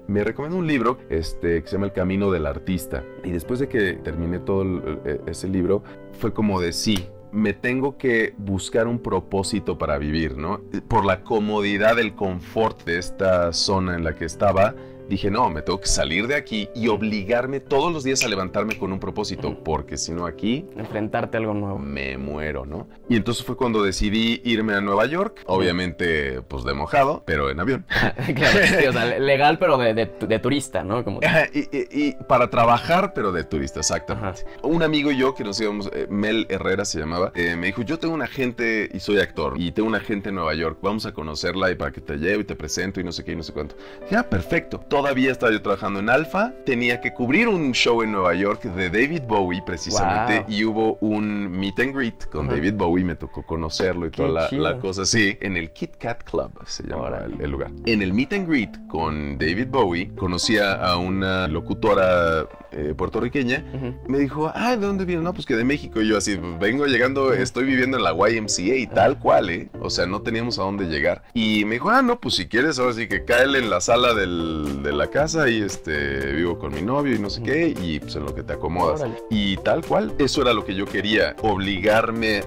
[0.08, 3.04] me recomendó un libro este, que se llama El Camino del Artista.
[3.24, 4.63] Y después de que terminé todo
[5.06, 10.38] e, ese libro, fue como de sí, me tengo que buscar un propósito para vivir,
[10.38, 10.62] ¿no?
[10.88, 14.76] Por la comodidad, el confort de esta zona en la que estaba,
[15.08, 18.78] dije, no, me tengo que salir de aquí y obligarme todos los días a levantarme
[18.78, 20.65] con un propósito, porque si no aquí...
[20.78, 21.80] Enfrentarte a algo nuevo.
[21.80, 22.88] Me muero, ¿no?
[23.10, 27.60] Y entonces fue cuando decidí irme a Nueva York, obviamente pues de mojado, pero en
[27.60, 27.86] avión.
[28.36, 31.04] claro, o sea, legal, pero de, turista, ¿no?
[31.04, 31.20] Como...
[31.54, 34.46] y, para trabajar, pero de turista, exactamente.
[34.62, 37.82] Un amigo y yo que nos íbamos, eh, Mel Herrera se llamaba, eh, me dijo,
[37.82, 41.06] yo tengo una gente y soy actor, y tengo una gente en Nueva York, vamos
[41.06, 43.36] a conocerla y para que te lleve y te presento y no sé qué y
[43.36, 43.76] no sé cuánto.
[44.10, 48.34] Ya, perfecto todavía estaba yo trabajando en Alfa, tenía que cubrir un show en Nueva
[48.34, 50.46] York de David Bowie precisamente Wow.
[50.50, 52.48] y hubo un meet and greet con.
[52.48, 56.24] David Bowie, me tocó conocerlo y Qué toda la, cosa así, en el Kit Kat
[56.24, 57.36] Club se llama Órale.
[57.36, 57.72] el, el lugar.
[57.86, 63.64] En el meet and greet con David Bowie conocía a una locutora eh, puertorriqueña
[64.08, 65.24] me dijo, ah, ¿de dónde vienes?
[65.24, 66.02] No, pues que de México.
[66.02, 69.70] Y yo así, "Pues vengo llegando, estoy viviendo en la YMCA y tal cual, ¿eh?
[69.80, 71.24] O sea, no teníamos a dónde llegar.
[71.34, 74.14] Y me dijo, ah, no, pues si quieres, ahora sí que cáele en la sala
[74.14, 78.00] del- de la casa y este, vivo con mi novio y no sé qué, y
[78.00, 79.02] pues en lo que te acomodas.
[79.02, 79.17] Órale.
[79.30, 82.41] Y tal cual, eso era lo que yo quería, obligarme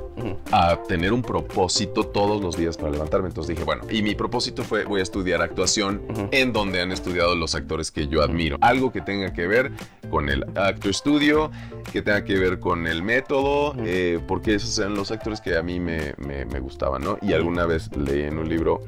[0.52, 3.28] a tener un propósito todos los días para levantarme.
[3.28, 6.28] Entonces dije, bueno, y mi propósito fue, voy a estudiar actuación Ujú.
[6.32, 8.56] en donde han estudiado los actores que yo admiro.
[8.60, 9.72] Algo que tenga que ver
[10.10, 11.50] con el Actor Studio,
[11.92, 13.82] que tenga que ver con el método, Ujú.
[13.86, 17.18] eh, porque esos eran los actores que a mí me, me- me gustaban, ¿no?
[17.22, 18.82] Y alguna vez leí en un libro,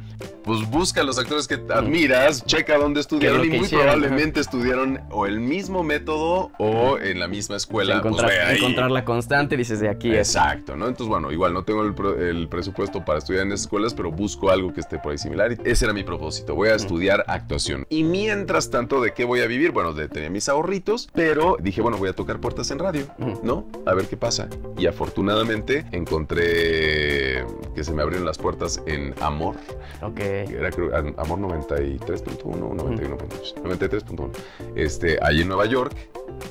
[0.44, 5.26] pues busca los actores que admiras, checa dónde estudiaron y muy hicieron, probablemente estudiaron o
[5.26, 8.00] el mismo método o en la misma escuela.
[8.00, 8.58] pues encontrar, ve ahí.
[8.58, 10.34] encontrar la constante, dices de aquí es.
[10.34, 10.86] Exacto, ¿no?
[10.86, 14.72] Entonces, bueno, igual no tengo el, presupuesto para estudiar en esas escuelas, pero busco algo
[14.72, 15.56] que esté por ahí similar.
[15.64, 16.54] Ese era mi propósito.
[16.54, 17.86] Voy a estudiar actuación.
[17.88, 19.70] Y mientras tanto, ¿de qué voy a vivir?
[19.72, 23.06] Bueno, de tener mis ahorritos, pero dije, bueno, voy a tocar puertas en radio.
[23.42, 23.66] ¿no?
[23.86, 24.48] A ver qué pasa.
[24.78, 29.56] Y afortunadamente encontré que se me abrieron las puertas en Amor.
[30.02, 30.20] Ok.
[30.20, 33.18] Era creo, Am- Amor 93.1 o 91.8.
[33.56, 34.30] 93.1.
[34.76, 35.94] Este, ahí en Nueva York.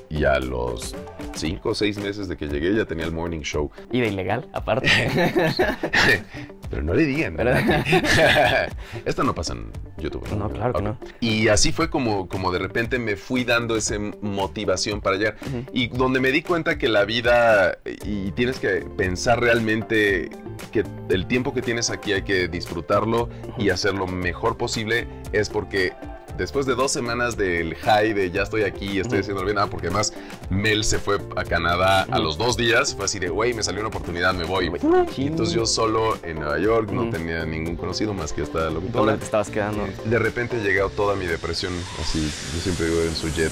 [0.09, 0.95] Y a los
[1.35, 3.71] cinco o seis meses de que llegué ya tenía el morning show.
[3.91, 4.89] Y de ilegal, aparte.
[6.69, 7.37] Pero no le digan.
[9.05, 10.25] Esto no pasa en YouTube.
[10.37, 10.97] No, claro que no.
[11.19, 15.37] Y así fue como, como de repente me fui dando esa motivación para llegar.
[15.45, 15.65] Ujú.
[15.73, 20.29] Y donde me di cuenta que la vida, y tienes que pensar realmente
[20.71, 25.49] que el tiempo que tienes aquí hay que disfrutarlo y hacer lo mejor posible, es
[25.49, 25.93] porque
[26.37, 29.87] después de dos semanas del high de ya estoy aquí, estoy haciendo bien, ah, porque
[29.87, 30.13] además
[30.49, 33.81] Mel se fue a Canadá a los dos días, fue así de, güey, me salió
[33.81, 34.71] una oportunidad, me voy.
[35.17, 38.79] Y entonces yo solo en Nueva York, no tenía ningún conocido más que esta ¿Dónde
[38.81, 39.17] locutora.
[39.17, 39.87] te estabas quedando?
[40.05, 43.51] De repente llegó toda mi depresión, así, yo siempre digo en su jet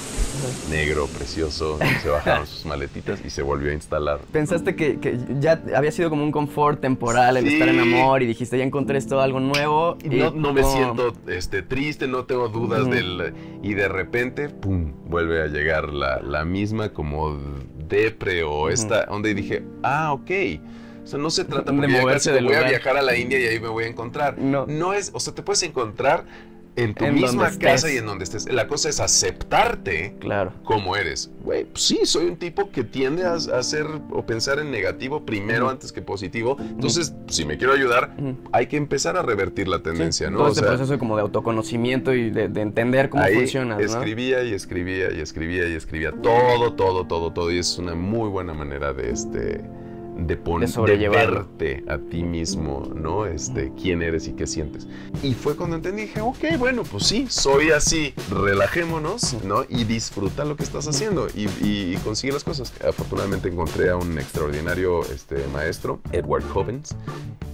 [0.69, 4.19] negro, precioso, se bajaron sus maletitas y se volvió a instalar.
[4.31, 7.53] Pensaste que, que ya había sido como un confort temporal el Sí.
[7.53, 9.97] estar en amor y dijiste, ya encontré esto, algo nuevo.
[10.03, 12.89] Y no, no me siento este, triste, no tengo dudas Ujú.
[12.91, 13.33] del...
[13.63, 17.37] Y de repente, pum, vuelve a llegar la, la misma como
[17.87, 20.31] depre o esta, donde dije, ah, ok.
[21.03, 22.69] O sea, no se trata De moverse casi del voy a lugar.
[22.69, 24.37] viajar a la India y ahí me voy a encontrar.
[24.37, 24.65] No.
[24.67, 26.23] No es, o sea, te puedes encontrar
[26.75, 28.51] en tu En misma casa y en donde estés.
[28.51, 30.53] La cosa es aceptarte Claro.
[30.63, 31.29] como eres.
[31.43, 35.25] Güey, pues sí, soy un tipo que tiende a, a hacer o pensar en negativo
[35.25, 36.57] primero antes que positivo.
[36.59, 38.15] Entonces, si me quiero ayudar,
[38.51, 40.37] hay que empezar a revertir la tendencia, Sí, ¿no?
[40.39, 43.79] Todo O este sea, proceso como de autoconocimiento y de, de entender cómo ¿no?
[43.79, 47.51] escribía y escribía y escribía y escribía todo, todo, todo, todo.
[47.51, 49.61] Y es una muy buena manera de este
[50.27, 51.47] de De sobrellevarlo.
[51.57, 53.25] verte a ti mismo, ¿no?
[53.25, 54.87] Este, quién eres y qué sientes.
[55.23, 59.65] Y fue cuando entendí, dije, ok, bueno, pues sí, soy así, relajémonos, ¿no?
[59.69, 62.73] Y disfruta lo que estás haciendo y, y, y consigue las cosas.
[62.87, 66.95] Afortunadamente encontré a un extraordinario este, maestro, Edward Covens,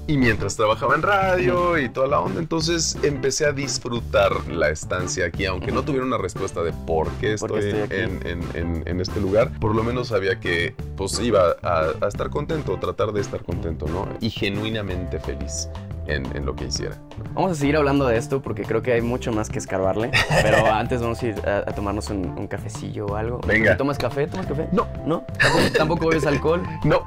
[0.07, 5.25] y mientras trabajaba en radio y toda la onda, entonces empecé a disfrutar la estancia
[5.25, 8.43] aquí, aunque no tuviera una respuesta de por qué ¿Por qué estoy, estoy en, en-
[8.53, 12.54] en- en este lugar, por lo menos sabía que pues iba a, a estar contento,
[12.63, 14.07] tratar de estar contento, ¿no?
[14.21, 15.69] Y genuinamente feliz
[16.07, 16.95] en, en lo que hiciera.
[17.33, 20.11] Vamos a seguir hablando de esto porque creo que hay mucho más que escarbarle.
[20.43, 23.39] Pero antes vamos a ir a, a tomarnos un, un cafecillo o algo.
[23.47, 23.75] Venga.
[23.77, 24.27] ¿Tomas café?
[24.27, 24.67] ¿Tomas café?
[24.71, 24.87] No.
[25.05, 25.23] ¿No?
[25.39, 26.61] ¿Tampoco, tampoco bebes alcohol?
[26.83, 27.01] No,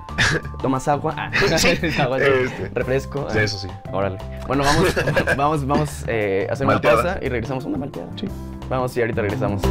[0.61, 1.15] ¿Tomas agua?
[1.17, 1.31] Ah,
[2.03, 2.19] agua.
[2.19, 2.69] Este.
[2.75, 3.27] ¿Refresco?
[3.31, 3.69] sí, Ah, eso sí.
[3.93, 4.19] Órale.
[4.47, 4.95] Bueno, vamos,
[5.37, 7.03] vamos, vamos eh, a hacer una Malteada.
[7.03, 7.65] pausa y regresamos.
[7.65, 8.09] Una malteada.
[8.17, 8.27] Sí.
[8.69, 9.63] Vamos y ahorita regresamos.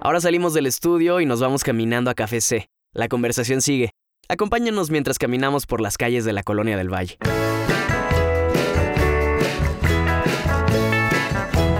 [0.00, 2.68] Ahora salimos del estudio y nos vamos caminando a Café C.
[2.94, 3.90] La conversación sigue.
[4.28, 7.16] Acompáñanos mientras caminamos por las calles de la Colonia del Valle.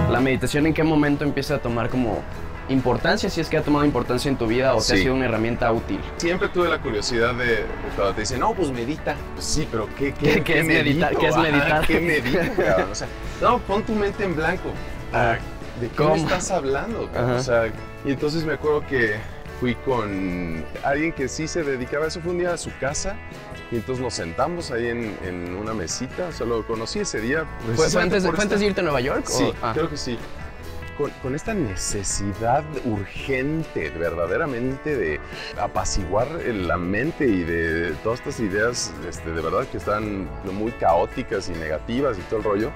[0.09, 2.21] ¿La meditación en qué momento empieza a tomar como
[2.69, 3.29] importancia?
[3.29, 5.01] Si es que ha tomado importancia en tu vida o te ha Sí.
[5.03, 5.99] sido una herramienta útil.
[6.17, 9.15] Siempre tuve la curiosidad de, de cuando te dicen, no, pues medita.
[9.35, 11.15] Pues sí, pero ¿qué, ¿Qué- qué es meditar?
[11.15, 11.87] ¿Qué es meditar?
[11.87, 12.91] ¿Qué medito, cabrón?
[12.91, 13.07] O sea,
[13.41, 14.71] no, pon tu mente en blanco.
[15.13, 15.37] Ah,
[15.79, 16.15] ¿De qué ¿Cómo?
[16.15, 17.09] me estás hablando?
[17.35, 17.67] O sea,
[18.05, 19.15] y entonces me acuerdo que
[19.59, 22.21] fui con alguien que sí se dedicaba a eso.
[22.21, 23.15] Fue un día a su casa
[23.71, 26.27] y entonces nos sentamos ahí en, en una mesita.
[26.27, 27.45] O sea, lo conocí ese día.
[27.75, 29.25] ¿Fue, fue antes, fue antes de irte a Nueva York?
[29.27, 29.71] o- Sí, ah.
[29.73, 30.17] creo que sí.
[30.99, 35.19] Con, con esta necesidad urgente, verdaderamente, de
[35.57, 41.47] apaciguar la mente y de todas estas ideas, este, de verdad, que están muy caóticas
[41.47, 42.71] y negativas y todo el rollo,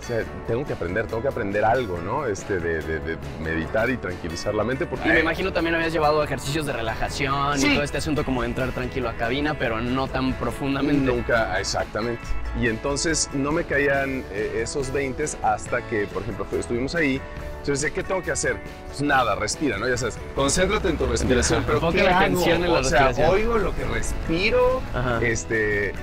[0.00, 2.26] sea, tengo que aprender, tengo que aprender algo, ¿no?
[2.26, 5.08] Este, de, de- de meditar y tranquilizar la mente, porque...
[5.08, 7.66] Y me imagino también habías llevado ejercicios de relajación Sí.
[7.66, 11.04] y todo este asunto como de entrar tranquilo a cabina, pero no tan profundamente.
[11.12, 12.22] Nunca, exactamente.
[12.58, 17.20] Y entonces no me caían eh, esos 20 hasta que, por ejemplo, estuvimos ahí.
[17.66, 18.56] Entonces decía, ¿qué tengo que hacer?
[18.86, 19.88] Pues nada, respira, ¿no?
[19.88, 21.64] Ya sabes, concéntrate en tu respiración.
[21.66, 22.46] Pero Enfoca ¿qué la hago?
[22.46, 23.28] en la o sea, respiración.
[23.30, 25.18] oigo lo que respiro, Ajá.
[25.26, 25.88] este...
[25.88, 25.94] este,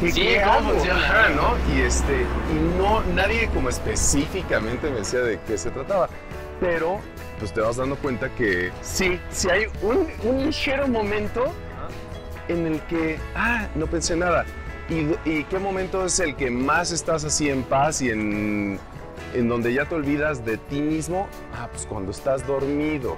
[0.00, 0.70] ¿Qué, Sí, qué ¿cómo hago?
[0.70, 0.98] funciona?
[0.98, 1.54] Ajá, ¿no?
[1.76, 6.08] Y este, y no, nadie como específicamente me decía de qué se trataba.
[6.58, 6.98] Pero,
[7.38, 11.44] pues te vas dando cuenta que sí, sí hay un, un ligero momento
[12.48, 14.44] en el que, ah, no pensé nada.
[14.88, 18.80] ¿Y, y qué momento es el que más estás así en paz y en,
[19.38, 21.28] en donde ya te olvidas de ti mismo?
[21.54, 23.16] Ah, pues cuando estás dormido.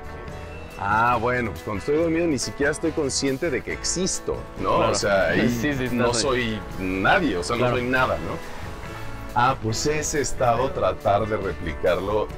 [0.80, 4.76] Ah, bueno, pues cuando estoy dormido ni siquiera estoy consciente de que existo, ¿no?
[4.76, 4.92] Claro.
[4.92, 7.72] O sea, ahí Sí, sí, no soy nadie, o sea, Claro.
[7.72, 8.58] no soy nada, ¿no?
[9.34, 12.28] Ah, pues ese estado tratar de replicarlo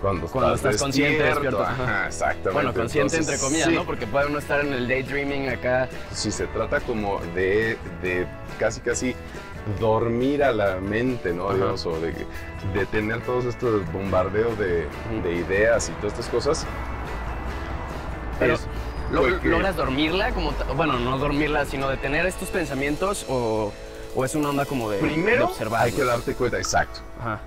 [0.00, 2.06] cuando, Cuando estás consciente, despierto, Ajá, ajá.
[2.06, 2.50] exactamente.
[2.52, 3.74] Bueno, consciente Entonces, entre comillas, sí.
[3.74, 3.84] ¿no?
[3.84, 5.88] Porque puede uno estar en el daydreaming acá.
[6.12, 8.26] si se trata como de, de
[8.60, 9.16] casi casi
[9.80, 11.52] dormir a la mente, ¿no?
[11.52, 12.12] Digamos, o de,
[12.74, 14.86] de tener todos estos bombardeos de,
[15.22, 16.66] de ideas y todas estas cosas.
[18.38, 18.66] Pero, es
[19.10, 20.30] ¿lo- lo que- ¿Logras dormirla?
[20.32, 23.72] Como, bueno, no dormirla, sino de tener estos pensamientos o,
[24.14, 25.82] o es una onda como de, de Primero observar.
[25.82, 27.40] hay que darte cuenta, exacto, Ajá.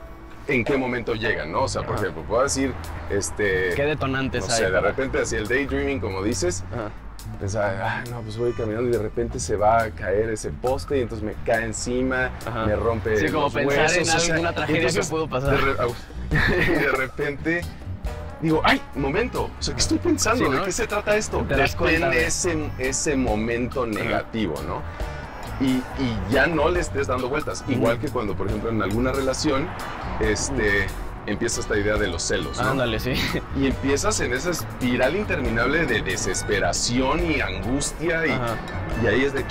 [0.48, 1.64] en qué momento llegan, ¿no?
[1.64, 2.04] O sea, por Ajá.
[2.04, 2.74] ejemplo, puedo decir,
[3.10, 3.74] este...
[3.76, 4.60] ¿Qué detonantes no hay?
[4.60, 6.92] sé, de repente así el daydreaming, como dices, Ajá.
[7.40, 10.98] Pensaba, ah, no, pues voy caminando y de repente se va a caer ese poste
[10.98, 12.66] y entonces me cae encima, Ajá.
[12.66, 15.58] me rompe Sí, como los pensar huesos, en o sea, alguna tragedia que pudo pasar.
[15.58, 15.76] De,
[16.68, 17.62] y de repente
[18.42, 20.46] digo, ay, momento, o sea, ¿qué estoy pensando?
[20.46, 20.60] Sí, ¿no?
[20.60, 21.46] ¿De qué se trata esto?
[21.48, 24.82] Te das cuenta Detén de- ese, ese momento negativo, ¿no?
[25.60, 27.64] Y, y ya no le estés dando vueltas.
[27.68, 29.68] Igual que cuando, por ejemplo, en alguna relación,
[30.20, 30.88] este,
[31.28, 32.72] empieza esta idea de los celos, ¿no?
[32.72, 33.14] Ándale, sí.
[33.56, 38.32] Y empiezas en esa espiral interminable de desesperación y angustia y,
[39.04, 39.46] y ahí es de,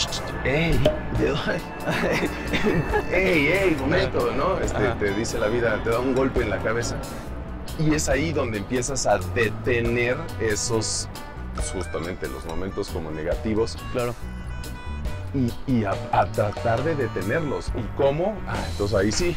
[0.44, 0.80] ¡ey!
[3.12, 3.76] ¡ey, ey!
[3.80, 4.58] Momento, ¿no?
[4.58, 6.96] Este, te dice la vida, te da un golpe en la cabeza.
[7.78, 11.08] Y es ahí donde empiezas a detener esos,
[11.72, 14.14] justamente los momentos como negativos Claro.
[15.34, 17.68] Y, y a, a tratar de detenerlos.
[17.76, 18.36] ¿Y cómo?
[18.48, 19.36] Ah, entonces ahí sí.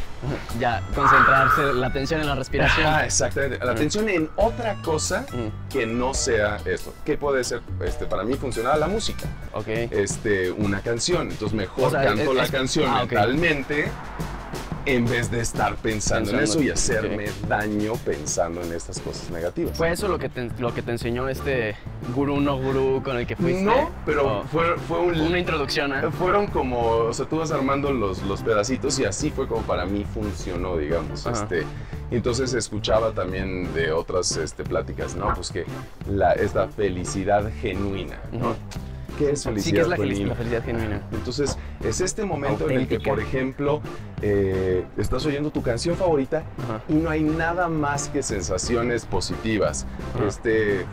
[0.58, 2.86] Ya, concentrarse, la atención en la respiración.
[2.86, 3.64] Ah, exactamente.
[3.64, 6.94] La atención en otra cosa Mm, que no sea esto.
[7.04, 7.60] ¿Qué puede ser?
[7.84, 9.24] Este, para mí funcionaba la música.
[9.52, 9.68] ok.
[9.68, 11.30] Este, una canción.
[11.30, 13.88] Entonces mejor O sea, canto es- la canción ah, mentalmente
[14.86, 19.76] en vez de estar pensando, en eso y hacerme daño pensando en estas cosas negativas.
[19.76, 21.76] ¿Fue eso lo que, te, lo que te enseñó este
[22.14, 23.62] gurú no gurú con el que fuiste?
[23.62, 25.20] no, pero ¿O fue, fue un...
[25.20, 26.10] una introducción, ¿eh?
[26.18, 29.86] Fueron como, o sea, tú vas armando los, los pedacitos y así fue como para
[29.86, 31.26] mí funcionó, digamos.
[31.26, 31.42] Ajá.
[31.42, 31.64] Este,
[32.10, 35.32] entonces escuchaba también de otras este, pláticas, ¿no?
[35.34, 35.64] Pues que
[36.08, 38.54] la, es la felicidad genuina, ¿no?
[39.18, 41.00] ¿Qué es felicidad Sí, que es la, felicidad genuina.
[41.12, 43.80] Entonces, es este momento en el que, por ejemplo,
[44.22, 46.80] eh, estás oyendo tu canción favorita Ajá.
[46.88, 49.86] y no hay nada más que sensaciones positivas.
[50.16, 50.26] Ajá.
[50.26, 50.84] Este,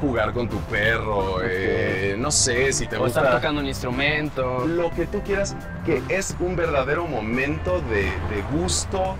[0.00, 4.66] jugar con tu perro, eh, no sé si te O gusta estar tocando un instrumento.
[4.66, 9.16] lo que tú quieras, que es un verdadero momento de, de gusto,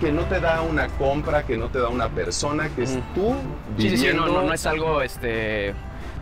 [0.00, 3.34] que no te da una compra, que no te da una persona, que es tú
[3.78, 4.26] Sí, sí, viviendo.
[4.26, 5.74] sí, no, no, no es algo este,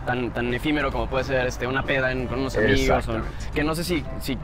[0.05, 3.07] tan, tan efímero como puede ser este, una peda en- con unos amigos.
[3.07, 4.37] o- que no sé si, si,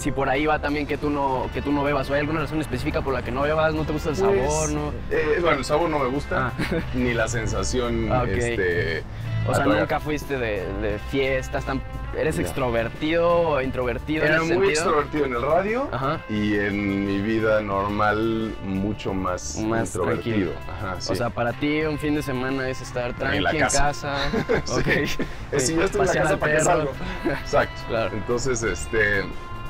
[0.00, 2.40] si por ahí va también que tú, no, que tú no bebas o hay alguna
[2.40, 4.92] razón específica por la que no bebas, no te gusta el sabor, Pues, ¿no?
[5.10, 6.52] eh, bueno, el sabor no me gusta, Ah.
[6.94, 9.04] ni la sensación, Ah, este...
[9.48, 11.82] O sea, nunca fuiste de, de fiestas, tan,
[12.16, 12.42] ¿eres No.
[12.42, 14.70] extrovertido o introvertido Era en ese muy sentido?
[15.00, 16.20] extrovertido en el radio Ajá.
[16.28, 20.52] y en mi vida normal mucho más, Más introvertido.
[20.70, 21.12] Ajá, sí.
[21.12, 23.82] O sea, para ti un fin de semana es estar tranqui la en casa.
[23.84, 24.16] casa.
[24.66, 25.58] Sí.
[25.58, 26.92] Si yo estoy en la casa, ¿para qué salgo?
[27.24, 27.80] Exacto.
[27.88, 28.16] Claro.
[28.16, 29.22] Entonces, este...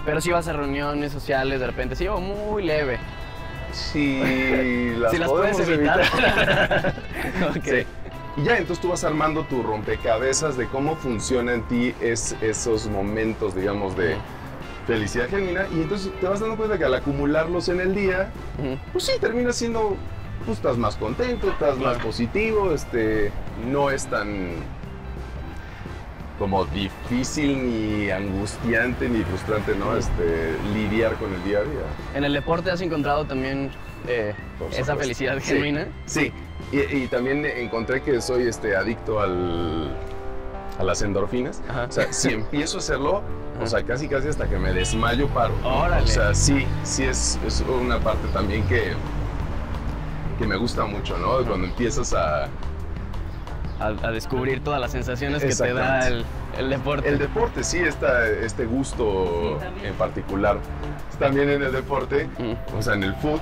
[0.04, 2.98] Pero si vas a reuniones sociales, de repente, sí, o muy leve.
[3.72, 6.00] Si las, si las podemos puedes evitar.
[7.64, 7.86] Sí.
[8.36, 12.86] Y ya, entonces tú vas armando tu rompecabezas de cómo funciona en ti es, esos
[12.86, 14.16] momentos, digamos, de
[14.86, 15.66] felicidad genuina.
[15.72, 18.30] Y entonces te vas dando cuenta que al acumularlos en el día,
[18.92, 19.96] pues sí, terminas siendo,
[20.46, 23.32] pues estás más contento, estás más positivo, este,
[23.66, 24.52] no es tan
[26.40, 29.94] como difícil ni angustiante ni frustrante, ¿no?
[29.94, 31.82] Este, lidiar con el día a día.
[32.14, 33.70] En el deporte has encontrado también
[34.08, 34.32] eh,
[34.72, 35.52] esa felicidad Sí.
[35.52, 35.86] genuina.
[36.06, 36.32] Sí,
[36.72, 39.94] y, y también encontré que soy este, adicto al,
[40.78, 41.60] a las endorfinas.
[41.88, 43.22] O sea, si empiezo a hacerlo,
[43.60, 45.52] o sea, casi casi hasta que me desmayo paro.
[45.62, 46.04] Órale.
[46.04, 48.92] O sea, sí, sí es, es una parte también que,
[50.38, 51.44] que me gusta mucho, ¿no?
[51.46, 52.48] Cuando empiezas a,
[53.80, 56.24] a, descubrir todas las sensaciones que te da el,
[56.58, 57.08] el, deporte.
[57.08, 60.58] El deporte, sí, esta, este gusto en particular.
[61.18, 62.28] También en el deporte,
[62.76, 63.40] o sea, en el foot,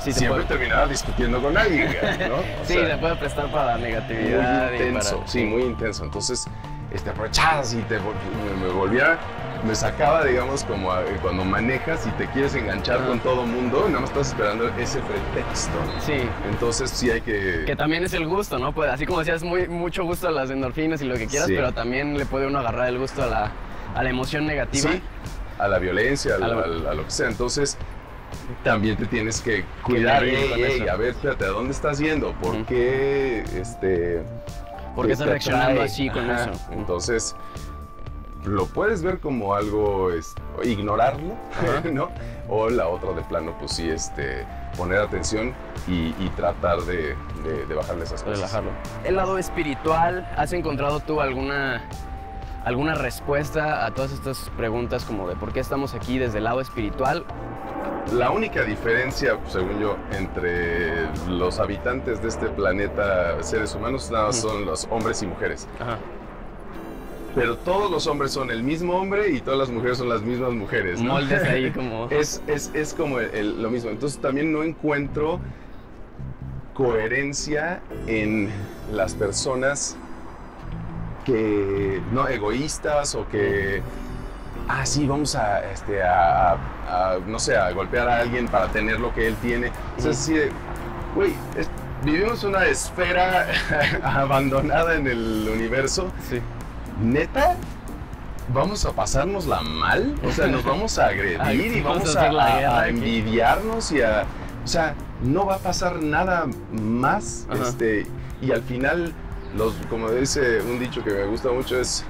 [0.00, 1.88] sí, siempre terminaba discutiendo con alguien,
[2.28, 2.36] ¿no?
[2.64, 4.70] sí, se puede prestar para la negatividad.
[4.70, 6.04] Muy intenso, sí, muy intenso.
[6.04, 6.46] Entonces,
[6.92, 9.18] este, aprovechabas y te, me volvía
[9.64, 10.90] me sacaba, digamos, como
[11.22, 15.78] cuando manejas y te quieres enganchar con todo mundo, nada más estás esperando ese pretexto.
[16.00, 16.28] Sí.
[16.50, 17.64] Entonces sí hay que...
[17.66, 18.72] Que también es el gusto, ¿no?
[18.72, 21.72] Pues así como decías, muy, mucho gusto a las endorfinas y lo que quieras, pero
[21.72, 23.52] también le puede uno agarrar el gusto a la,
[23.94, 24.92] a la emoción negativa.
[24.92, 25.02] Sí,
[25.58, 26.48] a la violencia, a,
[26.94, 27.28] lo que sea.
[27.28, 27.76] Entonces
[28.62, 30.24] también te tienes que cuidar.
[30.26, 32.32] y a ver, espérate, ¿a dónde estás yendo?
[32.34, 34.22] ¿Por qué este...
[34.98, 36.50] ¿Por qué estás reaccionando así con eso?
[36.72, 37.36] Entonces,
[38.44, 40.34] lo puedes ver como algo, es,
[40.64, 41.36] ignorarlo,
[41.92, 42.10] ¿no?
[42.48, 44.44] O la otra de plano, pues sí, este,
[44.76, 45.54] poner atención
[45.86, 48.38] y, tratar de, de, bajarle esas cosas.
[48.38, 48.72] Relajarlo.
[49.04, 51.88] El lado espiritual, ¿has encontrado tú alguna,
[52.68, 56.60] alguna respuesta a todas estas preguntas como de por qué estamos aquí desde el lado
[56.60, 57.24] espiritual?
[58.12, 64.66] La única diferencia, según yo, entre los habitantes de este planeta, seres humanos, nada, son
[64.66, 65.66] los hombres y mujeres.
[65.80, 65.98] Ajá
[67.34, 70.52] pero todos los hombres son el mismo hombre y todas las mujeres son las mismas
[70.54, 71.00] mujeres.
[71.00, 71.12] ¿no?
[71.12, 72.08] Moldes ahí como...
[72.10, 73.90] es, es, es como lo mismo.
[73.90, 75.38] Entonces también no encuentro
[76.74, 78.50] coherencia en
[78.92, 79.96] las personas
[81.32, 83.82] que, no, egoístas o que,
[84.68, 86.56] ah, sí, vamos a, este, a,
[87.26, 89.70] no sé, a golpear a alguien para tener lo que él tiene.
[89.98, 90.50] O sea, así de,
[91.14, 91.34] güey,
[92.02, 93.46] vivimos una esfera
[94.02, 96.10] abandonada en el universo.
[96.28, 96.40] Sí
[97.02, 97.56] neta,
[98.52, 104.02] vamos a pasárnosla mal, o sea, nos vamos a agredir y vamos, a, envidiarnos y
[104.02, 104.24] a,
[104.64, 108.06] o sea, no va a pasar nada más, este,
[108.40, 109.12] y al final,
[109.56, 112.04] los, como dice un dicho que me gusta mucho es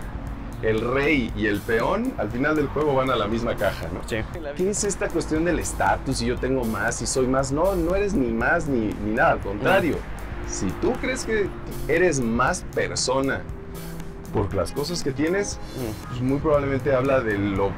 [0.63, 4.01] el rey y el peón al final del juego van a la misma caja, ¿no?
[4.07, 4.17] Sí.
[4.57, 6.19] ¿Qué es esta cuestión del estatus?
[6.19, 7.53] Si yo tengo más, y soy más.
[7.53, 9.97] No, no eres ni más ni, ni nada, al contrario.
[10.49, 11.49] Si tú crees que
[11.87, 13.43] eres más persona
[14.33, 15.59] por las cosas que tienes,
[16.09, 17.71] pues muy probablemente habla de lo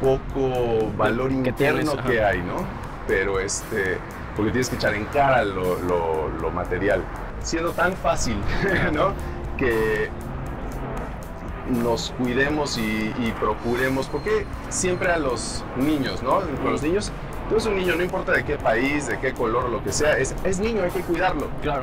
[0.00, 2.64] poco valor interno que hay, ¿no?
[3.06, 3.98] Pero este,
[4.36, 7.02] porque tienes que echar en cara lo, lo, material.
[7.42, 8.36] Siendo tan fácil,
[8.92, 9.12] ¿no?
[9.56, 10.10] Que
[11.82, 16.40] nos cuidemos y, y, procuremos, porque siempre a los niños, ¿no?
[16.62, 17.12] Con los niños
[17.50, 20.16] Tú eres un niño, no importa de qué país, de qué color, lo que sea,
[20.16, 21.48] es, es niño, hay que cuidarlo.
[21.62, 21.82] Claro.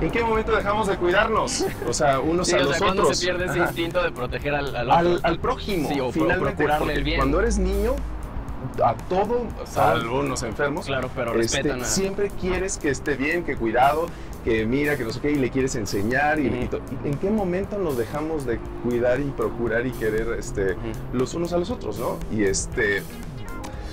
[0.00, 1.64] ¿En qué momento dejamos de cuidarnos?
[1.88, 3.18] O sea, unos a los otros.
[3.18, 5.88] se pierde ese instinto de proteger al, al, al, prójimo.
[5.88, 7.18] Sí, o finalmente, procurarle el bien.
[7.18, 7.96] Cuando eres niño,
[8.80, 10.86] a todo, salvo unos enfermos.
[10.86, 14.06] Claro, pero este, respetan Siempre quieres que esté bien, que cuidado,
[14.48, 16.38] que mira, que no sé qué, y le quieres enseñar.
[16.40, 16.46] Y,
[17.04, 20.74] ¿En qué momento nos dejamos de cuidar y procurar y querer este,
[21.12, 22.16] los unos a los otros, no?
[22.32, 23.02] Y este.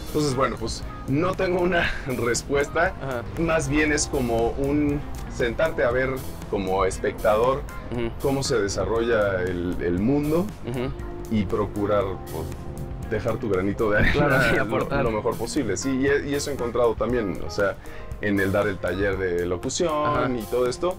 [0.08, 2.94] Entonces, bueno, pues no tengo una respuesta,
[3.38, 5.02] más bien es como un
[5.36, 6.12] sentarte a ver
[6.50, 7.62] como espectador
[8.22, 10.46] cómo se desarrolla el, mundo
[11.32, 12.46] y procurar pues,
[13.10, 14.64] dejar tu granito de arena
[15.04, 15.76] lo, mejor posible.
[15.76, 17.76] Sí, y, eso he encontrado también, o sea,
[18.22, 20.98] en el dar el taller de locución y todo esto,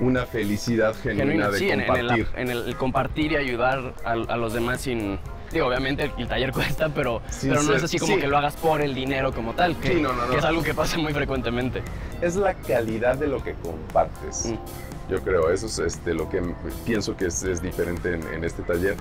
[0.00, 2.28] una felicidad genuina, de compartir.
[2.36, 5.18] En el, compartir y ayudar a los demás sin
[5.60, 8.94] obviamente el, taller cuesta, pero, pero no es así como que lo hagas por el
[8.94, 11.82] dinero como tal, que, es algo que pasa muy frecuentemente.
[12.20, 14.46] Es la calidad de lo que compartes.
[14.46, 15.10] Mm.
[15.10, 16.42] Yo creo, eso es este, lo que
[16.86, 18.96] pienso que es, diferente en, este taller,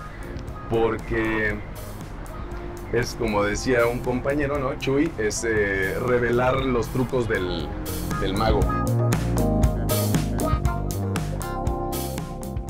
[0.69, 1.55] porque
[2.93, 4.77] es como decía un compañero, ¿no?
[4.79, 7.67] Chuy, es eh, revelar los trucos del,
[8.21, 8.61] del mago.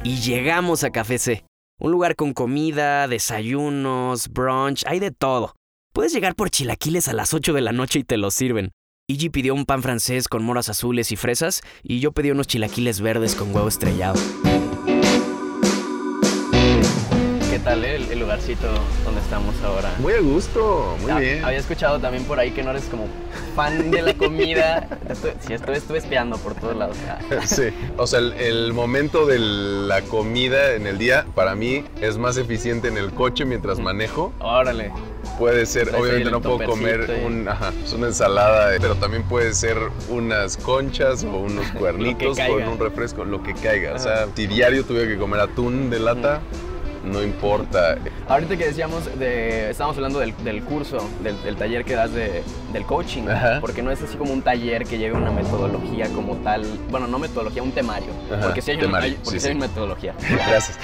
[0.03, 1.43] Y llegamos a Café C
[1.83, 5.53] un lugar con comida, desayunos, brunch, hay de todo.
[5.93, 8.71] Puedes llegar por chilaquiles a las 8 de la noche y te los sirven.
[9.07, 13.01] Iggy pidió un pan francés con moras azules y fresas y yo pedí unos chilaquiles
[13.01, 14.17] verdes con huevo estrellado.
[17.63, 18.67] ¿Qué tal eh, el, lugarcito
[19.05, 19.89] donde estamos ahora?
[19.99, 21.45] Muy a gusto, muy bien.
[21.45, 23.07] Había escuchado también por ahí que no eres como
[23.55, 24.89] fan de la comida.
[25.39, 26.97] sí, estuve, estuve espiando por todos lados.
[27.45, 32.35] sí, o sea, el, momento de la comida en el día para mí es más
[32.35, 34.33] eficiente en el coche mientras manejo.
[34.39, 34.91] Órale.
[35.39, 39.77] puede ser, obviamente no puedo comer pues una ensalada, pero también puede ser
[40.09, 43.93] unas conchas o unos cuernitos con un refresco, lo que caiga.
[43.93, 46.41] O sea, si diario tuviera que comer atún de lata,
[47.03, 47.97] no importa.
[48.27, 52.43] Ahorita que decíamos, de, estábamos hablando del, curso, del, taller que das de,
[52.73, 53.23] del coaching,
[53.61, 57.19] porque no es así como un taller que lleve una metodología como tal, bueno, no
[57.19, 58.09] metodología, un temario,
[58.41, 60.15] porque si hay, una, metodología.
[60.47, 60.79] Gracias.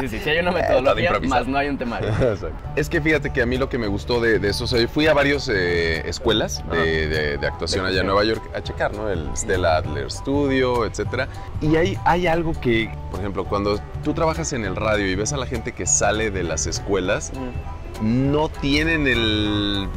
[0.00, 2.10] sí, sí, sí, hay una metodología, más no hay un temario.
[2.76, 5.06] es que fíjate que a mí lo que me gustó de, eso, o sea, fui
[5.06, 9.08] a varias eh, escuelas de, actuación allá en Nueva York a checar, ¿no?
[9.08, 11.28] El Stella Adler Studio, etcétera,
[11.60, 15.32] y hay, hay algo que, por ejemplo, cuando tú trabajas en el radio y ves
[15.32, 17.32] a la gente que sale de las escuelas,
[18.02, 19.88] no tienen el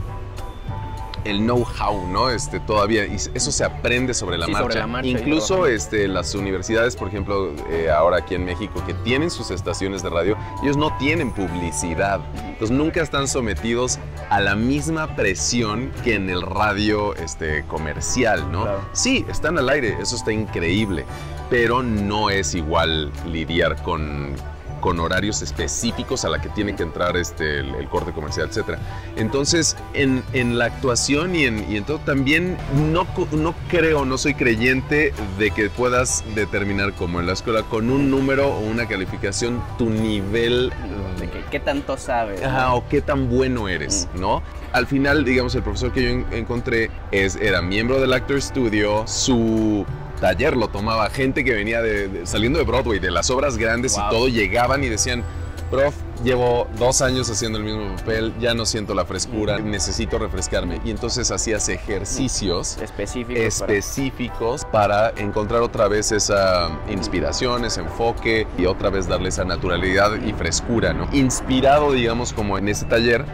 [1.26, 2.30] el know-how, ¿no?
[2.30, 4.88] Este, todavía, y eso se aprende sobre la, marcha.
[5.04, 10.04] Incluso este, las universidades, por ejemplo, eh, ahora aquí en México, que tienen sus estaciones
[10.04, 12.20] de radio, ellos no tienen publicidad.
[12.36, 14.00] Entonces nunca están sometidos
[14.30, 18.68] a la misma presión que en el radio este, comercial, ¿no?
[18.94, 21.06] Sí, están al aire, eso está increíble,
[21.50, 24.36] pero no es igual lidiar con
[24.82, 28.78] con horarios específicos a la que tiene que entrar este, el, corte comercial, etc.
[29.16, 32.58] Entonces, en, en la actuación y en, y en, todo, también
[32.92, 37.90] no, no creo, no soy creyente de que puedas determinar como en la escuela con
[37.90, 40.72] un número o una calificación tu nivel
[41.20, 42.44] de qué tanto sabes.
[42.44, 44.20] Ajá, o qué tan bueno eres, mm.
[44.20, 44.42] ¿no?
[44.74, 49.86] Al final, digamos, el profesor que yo encontré es, era miembro del Actor Studio, su
[50.22, 54.10] taller lo tomaba gente que venía de, saliendo de Broadway, de las obras grandes y
[54.10, 55.26] todo, llegaban y decían,
[55.70, 60.82] prof, llevo dos años haciendo el mismo papel, ya no siento la frescura, necesito refrescarme.
[60.86, 65.12] Y entonces hacías ejercicios específicos, específicos para...
[65.18, 70.94] encontrar otra vez esa inspiración, ese enfoque y otra vez darle esa naturalidad y frescura,
[70.94, 71.08] ¿no?
[71.14, 73.26] Inspirado, digamos, como en ese taller.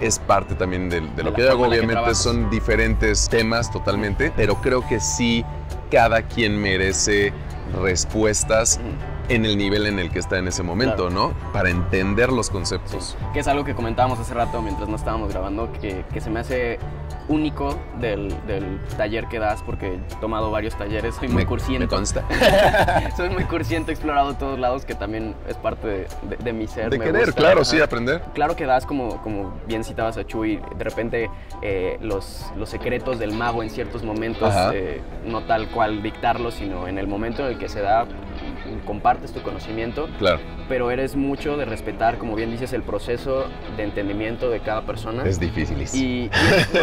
[0.00, 1.66] Es parte también de, lo que hago.
[1.68, 5.44] Obviamente son diferentes temas totalmente, pero creo que sí
[5.94, 7.32] cada quien merece
[7.80, 8.80] respuestas
[9.28, 11.32] en el nivel en el que está en ese momento, ¿no?
[11.52, 13.16] Para entender los conceptos.
[13.32, 16.40] Que es algo que comentábamos hace rato mientras no estábamos grabando, que, que se me
[16.40, 16.78] hace
[17.28, 21.86] único del, del, taller que das, porque he tomado varios talleres, soy muy cursiento.
[21.86, 22.24] Me consta.
[23.16, 26.90] soy muy cursiento, he explorado todos lados, que también es parte de, de, mi ser.
[26.90, 28.22] De querer, claro, sí, aprender.
[28.34, 31.30] Claro que das, como, como bien citabas a Chuy, de repente
[31.62, 36.88] eh, los, los secretos del mago en ciertos momentos, eh, no tal cual dictarlos, sino
[36.88, 38.06] en el momento en el que se da,
[38.86, 40.08] compartes tu conocimiento.
[40.18, 40.40] Claro.
[40.68, 45.24] Pero eres mucho de respetar, como bien dices, el proceso de entendimiento de cada persona.
[45.26, 45.76] Es difícil.
[45.92, 46.30] Y,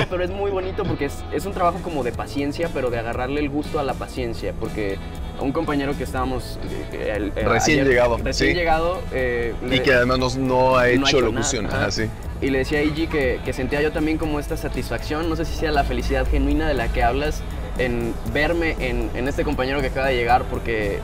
[0.09, 3.39] pero es muy bonito porque es, es, un trabajo como de paciencia, pero de agarrarle
[3.39, 4.97] el gusto a la paciencia, porque
[5.39, 6.59] un compañero que estábamos...
[6.93, 8.18] Eh, recién llegado.
[8.18, 9.01] Recién llegado.
[9.12, 11.68] Eh, y que además no, ha hecho, locución.
[12.41, 15.55] Y le decía a que, que sentía yo también como esta satisfacción, no sé si
[15.55, 17.43] sea la felicidad genuina de la que hablas,
[17.78, 20.99] en verme en, en este compañero que acaba de llegar, porque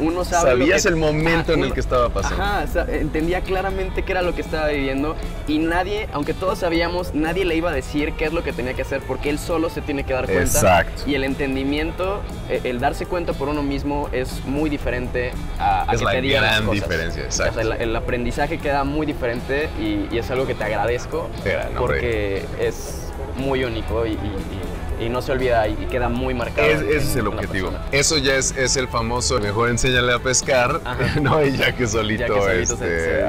[0.00, 0.50] uno sabe.
[0.50, 2.42] Sabías el momento en el que estaba pasando.
[2.42, 7.44] Ajá, entendía claramente qué era lo que estaba viviendo y nadie, aunque todos sabíamos, nadie
[7.44, 9.80] le iba a decir qué es lo que tenía que hacer porque él solo se
[9.80, 10.42] tiene que dar cuenta.
[10.42, 11.02] Exacto.
[11.06, 16.02] Y el entendimiento, e, el darse cuenta por uno mismo es muy diferente a, es
[16.02, 17.60] la gran diferencia, exacto.
[17.60, 21.30] el, aprendizaje queda muy diferente y, es algo que te agradezco
[21.78, 24.69] porque es muy único y y
[25.08, 26.68] no se olvida y queda muy marcado.
[26.68, 27.72] ese es el objetivo.
[27.92, 30.80] Eso ya es, es el famoso, mejor enséñale a pescar,
[31.22, 31.44] ¿no?
[31.44, 33.24] Y ya que solito, este,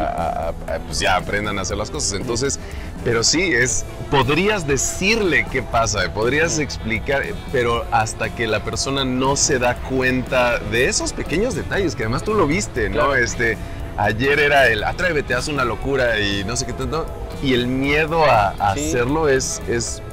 [0.85, 2.19] pues ya aprendan a hacer las cosas.
[2.19, 2.59] Entonces,
[3.03, 9.35] pero sí, es, podrías decirle qué pasa, podrías explicar, pero hasta que la persona no
[9.35, 13.15] se da cuenta de esos pequeños detalles, que además tú lo viste, ¿no?
[13.15, 13.57] Este,
[13.97, 17.05] ayer era el atrévete, haz una locura y no sé qué tanto.
[17.41, 20.03] Y el miedo a, hacerlo es, es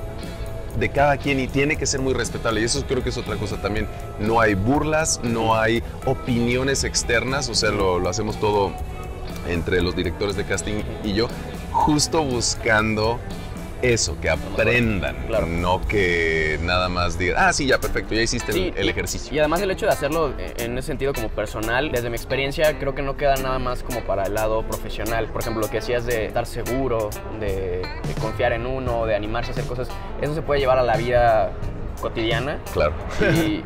[0.79, 2.61] de cada quien y tiene que ser muy respetable.
[2.61, 3.87] Y eso creo que es otra cosa también.
[4.18, 8.72] No hay burlas, no hay opiniones externas, o sea, lo, hacemos todo
[9.49, 11.29] entre los directores de casting y yo,
[11.72, 13.18] justo buscando
[13.83, 15.16] eso, que aprendan,
[15.61, 19.35] no que nada más digan, ah, sí, ya, perfecto, ya hiciste el, ejercicio.
[19.35, 22.95] Y además el hecho de hacerlo en ese sentido como personal, desde mi experiencia, creo
[22.95, 25.29] que no queda nada más como para el lado profesional.
[25.29, 27.11] Por ejemplo, lo que decías de estar seguro,
[27.41, 27.83] de
[28.20, 29.89] confiar en uno, de animarse a hacer cosas,
[30.20, 31.53] eso se puede llevar a la vida
[31.99, 32.59] cotidiana.
[32.72, 32.94] Claro.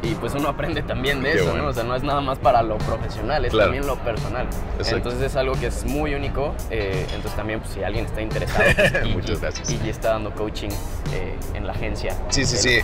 [0.03, 1.69] Y, pues uno aprende también de eso, ¿no?
[1.69, 4.47] O sea, no es nada más para lo profesional, es también lo personal.
[4.79, 6.55] Entonces es algo que es muy único.
[6.71, 8.65] Eh, entonces también, pues, si alguien está interesado
[9.05, 9.71] y, Muchas gracias.
[9.71, 10.71] y, está dando coaching
[11.13, 12.81] eh, en la agencia, sí, sí, sí.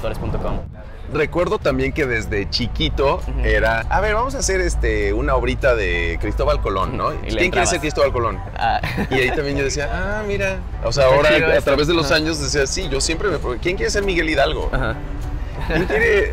[1.12, 6.18] recuerdo también que desde chiquito era, a ver, vamos a hacer este una obrita de
[6.20, 7.11] Cristóbal Colón, ¿no?
[7.26, 8.38] ¿Quién quiere ser Cristóbal Colón?
[8.57, 8.80] Ah.
[9.11, 10.59] Y ahí también yo decía, ah, mira.
[10.84, 13.38] O sea, ahora a través de los años decía, sí, yo siempre me...
[13.59, 14.70] ¿Quién quiere ser Miguel Hidalgo?
[14.72, 14.96] Ajá.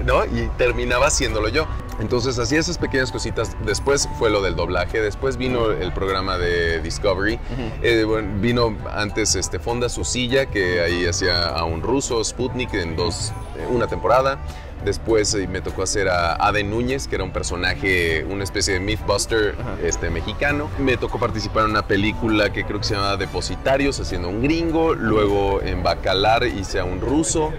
[0.05, 0.25] ¿No?
[0.25, 1.67] Y terminaba haciéndolo yo.
[1.99, 3.55] Entonces hacía esas pequeñas cositas.
[3.65, 5.01] Después fue lo del doblaje.
[5.01, 7.39] Después vino el programa de Discovery.
[7.81, 8.05] Eh,
[8.39, 13.31] vino antes este, Fonda Su Silla, que ahí hacía a un ruso, Sputnik, en dos,
[13.57, 14.39] eh, una temporada.
[14.85, 18.79] Después eh, me tocó hacer a Ade Núñez, que era un personaje, una especie de
[18.79, 20.69] Mythbuster este, mexicano.
[20.79, 24.93] Me tocó participar en una película que creo que se llama Depositarios, haciendo un gringo.
[24.93, 27.51] Luego en Bacalar hice a un ruso.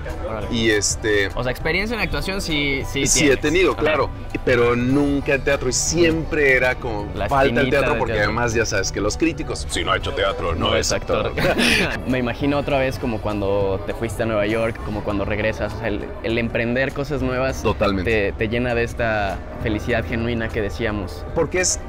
[0.51, 1.29] Y este...
[1.35, 4.11] O sea, experiencia en actuación sí Sí, sí he tenido, claro.
[4.45, 5.69] Pero nunca en teatro.
[5.69, 9.85] Y siempre era como falta el teatro porque además ya sabes que los críticos, si
[9.85, 11.33] no ha hecho teatro, no, es actor.
[12.07, 16.05] me imagino otra vez como cuando te fuiste a Nueva York, como cuando regresas, el,
[16.23, 18.33] el emprender cosas nuevas Totalmente.
[18.33, 21.25] Te, llena de esta felicidad genuina que decíamos.
[21.35, 21.81] Porque es,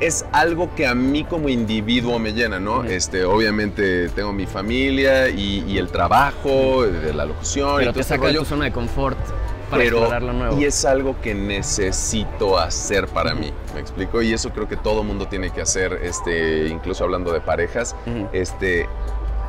[0.00, 2.84] es algo que a mí como individuo me llena, ¿no?
[2.84, 7.76] este, obviamente tengo mi familia y, el trabajo, de la locución.
[7.78, 9.18] Pero y te saca de tu zona de confort.
[9.70, 10.60] Para pero, explorar lo nuevo.
[10.60, 14.20] Y es algo que necesito hacer para mí, ¿me explico?
[14.20, 17.96] Y eso creo que todo mundo tiene que hacer, este, incluso hablando de parejas,
[18.32, 18.86] este,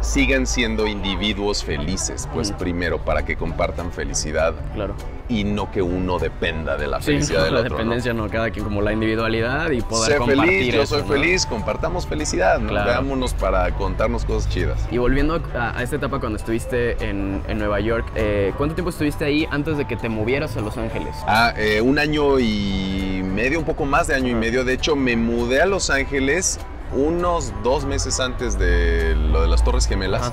[0.01, 4.53] sigan siendo individuos felices, pues primero, para que compartan felicidad.
[4.73, 4.95] Claro.
[5.27, 7.69] Y no que uno dependa de la felicidad no, del la otro.
[7.71, 8.29] La dependencia ¿no?
[8.29, 10.45] cada quien como la individualidad y poder sé compartir.
[10.45, 12.73] Feliz, yo soy feliz, compartamos felicidad, ¿no?
[12.73, 14.87] Veámonos para contarnos cosas chidas.
[14.91, 19.25] Y volviendo a, esta etapa cuando estuviste en, en Nueva York, eh, ¿cuánto tiempo estuviste
[19.25, 21.15] ahí antes de que te movieras a Los Ángeles?
[21.25, 24.63] Ah, eh, un año y medio, un poco más de año y medio.
[24.63, 26.59] De hecho, me mudé a Los Ángeles
[26.95, 30.31] unos dos meses antes de lo de las Torres Gemelas.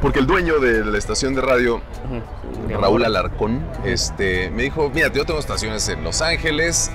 [0.00, 1.82] Porque el dueño de la estación de radio,
[2.70, 6.90] Raúl Alarcón, este, me dijo, mira, yo tengo estaciones en Los Ángeles,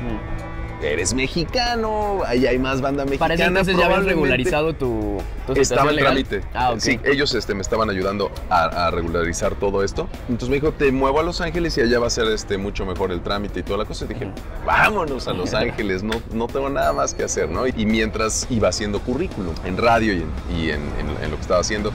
[0.82, 3.36] eres mexicano, ahí hay más banda mexicana.
[3.36, 5.18] Para entonces ya habían regularizado tu,
[5.48, 6.42] tu Estaba en trámite.
[6.54, 6.80] Ah, ok.
[6.80, 10.08] Sí, ellos este, me estaban ayudando a, a, regularizar todo esto.
[10.30, 12.86] Entonces me dijo, te muevo a Los Ángeles y allá va a ser este, mucho
[12.86, 14.06] mejor el trámite y toda la cosa.
[14.06, 14.32] Y dije,
[14.66, 17.68] vámonos a Los Ángeles, no, no tengo nada más que hacer, ¿no?
[17.68, 21.42] Y mientras iba haciendo currículum en radio y en, y en, en, en lo que
[21.42, 21.92] estaba haciendo,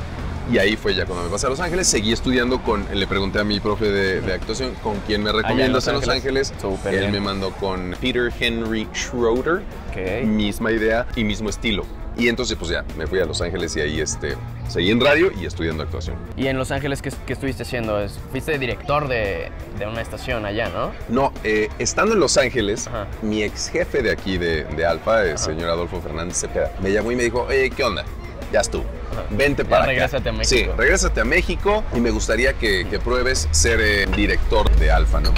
[0.53, 1.86] y ahí fue ya cuando me pasé a Los Ángeles.
[1.88, 5.86] Seguí estudiando con, le pregunté a mi profe de, de actuación con quién me recomiendas
[5.88, 6.53] en Los Ángeles.
[6.61, 7.12] Super Él bien.
[7.12, 9.62] me mandó con Peter Henry Schroeder.
[9.90, 10.24] Ok.
[10.26, 11.84] Misma idea y mismo estilo.
[12.16, 14.34] Y entonces pues ya me fui a Los Ángeles y ahí este,
[14.68, 16.16] seguí en radio y estudiando actuación.
[16.36, 18.05] ¿Y en Los Ángeles qué, qué estuviste haciendo?
[18.30, 19.48] Fuiste director de,
[19.78, 20.90] de, una estación allá, ¿no?
[21.09, 23.07] No, eh, estando en Los Ángeles, Ajá.
[23.22, 27.12] mi ex jefe de aquí de, de Alfa, el señor Adolfo Fernández Cepeda, me llamó
[27.12, 28.05] y me dijo, oye, ¿qué onda?
[28.53, 28.84] Ya estuvo.
[29.30, 30.30] Vente para ya regrésate acá.
[30.30, 30.72] a México.
[30.72, 35.20] Sí, regrésate a México y me gustaría que, que pruebes ser eh, director de Alfa,
[35.20, 35.32] ¿no?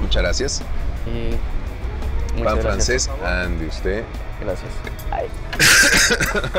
[0.00, 0.62] Muchas gracias.
[1.06, 1.30] Y
[2.42, 2.64] Pan gracias.
[2.64, 4.04] francés, ande usted.
[4.40, 4.70] Gracias.
[5.10, 5.26] Ay.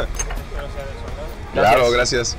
[1.53, 2.35] Claro, gracias.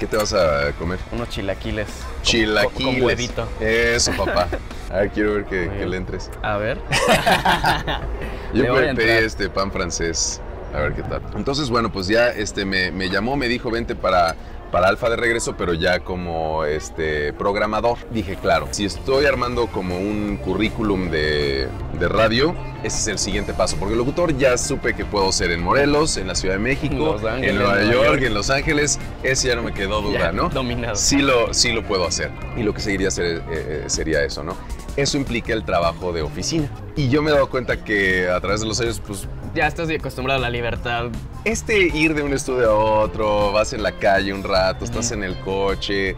[0.00, 0.98] ¿Qué te vas a comer?
[1.12, 1.86] Unos chilaquiles.
[2.22, 2.94] Chilaquiles.
[2.94, 3.48] Con, huevito.
[3.60, 4.48] Eso, papá.
[4.90, 6.28] A ver, quiero ver que, que le entres.
[6.42, 6.80] A ver.
[8.54, 10.40] Yo pedí este pan francés.
[10.74, 11.22] A ver qué tal.
[11.36, 14.36] Entonces, bueno, pues ya este, me, me llamó, me dijo, vente para,
[14.70, 17.98] para Alfa de regreso, pero ya como este, programador.
[18.12, 21.66] Dije, claro, si estoy armando como un currículum de,
[21.98, 22.54] de radio,
[22.84, 23.76] ese es el siguiente paso.
[23.80, 27.50] Porque locutor ya supe que puedo ser en Morelos, en la Ciudad de México, Ángeles,
[27.50, 28.22] en Nueva York, York.
[28.22, 28.98] en Los Ángeles.
[29.24, 30.48] Ese ya no me quedó duda, Ya, ¿no?
[30.50, 30.94] dominado.
[30.94, 32.30] Sí lo, sí lo puedo hacer.
[32.56, 34.54] Y lo que seguiría hacer eh, eh, sería eso, ¿no?
[34.96, 36.68] Eso implica el trabajo de oficina.
[36.96, 39.88] Y yo me he dado cuenta que a través de los años, pues Ya estás
[39.90, 41.06] acostumbrado a la libertad.
[41.44, 45.22] este ir de un estudio a otro, vas en la calle un rato, estás en
[45.24, 46.16] el coche,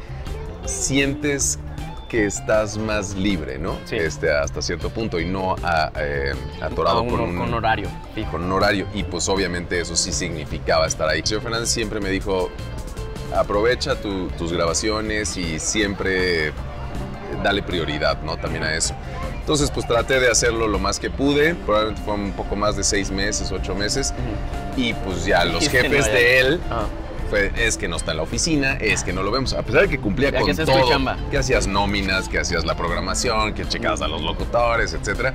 [0.64, 1.58] sientes
[2.08, 3.78] que estás más libre, ¿no?
[3.86, 3.96] Sí.
[3.96, 7.88] Este, hasta cierto punto y no a- eh, atorado a un- con un con horario
[8.30, 11.22] con un horario y pues obviamente eso sí significaba estar ahí.
[11.24, 12.50] Señor Fernández siempre me dijo,
[13.34, 16.52] aprovecha tu- tus grabaciones y siempre
[17.42, 18.36] dale prioridad, ¿no?
[18.36, 18.94] También a eso.
[19.40, 22.84] Entonces pues traté de hacerlo lo más que pude, probablemente fue un poco más de
[22.84, 24.14] seis meses, ocho meses
[24.76, 26.84] y pues ya los jefes no, de él Ah,
[27.28, 29.52] fue, es que no está en la oficina, es que no lo vemos.
[29.54, 31.16] A pesar de que cumplía Ya con que todo, chamba.
[31.30, 35.32] que hacías nóminas, que hacías la programación, que checabas a los locutores, etcétera.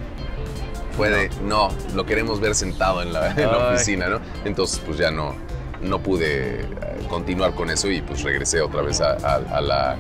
[0.96, 4.20] Fue de, no, lo queremos ver sentado en la, en la oficina, ¿no?
[4.46, 5.36] Entonces, pues ya no,
[5.82, 6.68] no pude eh,
[7.10, 9.96] continuar con eso y pues regresé otra vez a, a- a la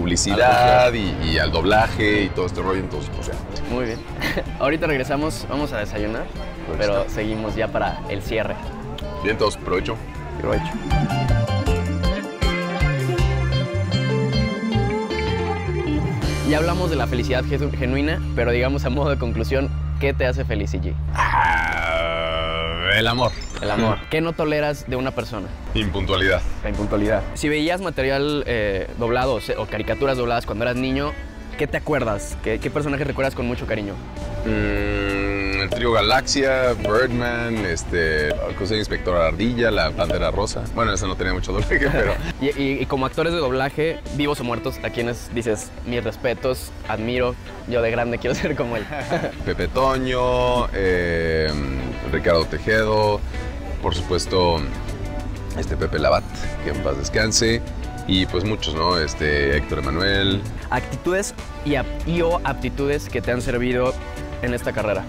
[0.00, 2.80] publicidad y, y al doblaje y todo este rollo.
[2.80, 3.34] Entonces, pues ya.
[3.74, 3.98] muy bien.
[4.60, 6.24] Ahorita regresamos, vamos a desayunar,
[6.66, 7.14] Pues pero está.
[7.14, 8.54] seguimos ya para el cierre.
[9.24, 9.96] Bien, todos, provecho.
[10.40, 10.70] Provecho.
[16.48, 19.68] Ya hablamos de la felicidad genuina, pero digamos a modo de conclusión,
[19.98, 20.94] ¿qué te hace feliz, Iggy?
[21.14, 23.32] Ah, el amor.
[23.60, 23.98] El amor.
[24.10, 25.48] ¿Qué no toleras de una persona?
[25.74, 26.42] Impuntualidad.
[26.62, 27.22] La impuntualidad.
[27.34, 31.12] Si veías material eh, doblado o caricaturas dobladas cuando eras niño,
[31.56, 32.36] ¿qué te acuerdas?
[32.42, 33.94] ¿Qué, personaje recuerdas con mucho cariño?
[34.44, 38.28] Mm, el trío Galaxia, Birdman, este,
[38.58, 40.64] cosa Inspector Ardilla, la Pantera Rosa.
[40.74, 42.14] Bueno, esa no tenía mucho doblaje, pero...
[42.40, 47.34] y, como actores de doblaje, vivos o muertos, ¿a quienes dices mis respetos, admiro?
[47.68, 48.84] Yo de grande quiero ser como él.
[49.44, 51.50] Pepe Toño, eh,
[52.12, 53.20] Ricardo Tejedo,
[53.82, 54.60] por supuesto,
[55.58, 56.24] este Pepe Labat,
[56.64, 57.62] que en paz descanse.
[58.08, 58.98] Y pues muchos, ¿no?
[58.98, 60.40] Este Héctor Emanuel.
[60.70, 63.94] Actitudes y, o aptitudes que te han servido
[64.42, 65.04] en esta carrera.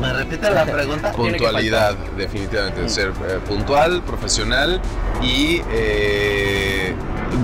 [0.00, 1.12] ¿Me repite la pregunta?
[1.16, 2.88] Puntualidad, definitivamente.
[2.88, 4.80] Ser eh, puntual, profesional
[5.22, 6.94] y eh,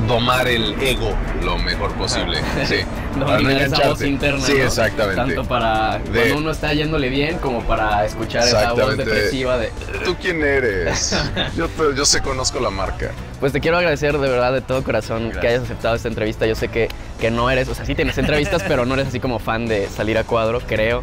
[0.07, 2.39] domar el ego lo mejor posible.
[2.67, 2.77] Sí.
[3.19, 4.41] Dominar esa voz interna.
[4.45, 5.17] Sí, exactamente.
[5.17, 9.71] Tanto para cuando uno está yéndole bien como para escuchar esa voz depresiva de.
[10.05, 11.17] ¿Tú quién eres?
[11.57, 13.11] yo, yo sé, conozco la marca.
[13.41, 16.47] Pues te quiero agradecer de verdad de todo corazón que hayas aceptado esta entrevista.
[16.47, 16.89] Yo sé que,
[17.21, 19.89] que no eres, o sea, sí tienes entrevistas, pero no eres así como fan de
[19.89, 21.03] salir a cuadro, creo.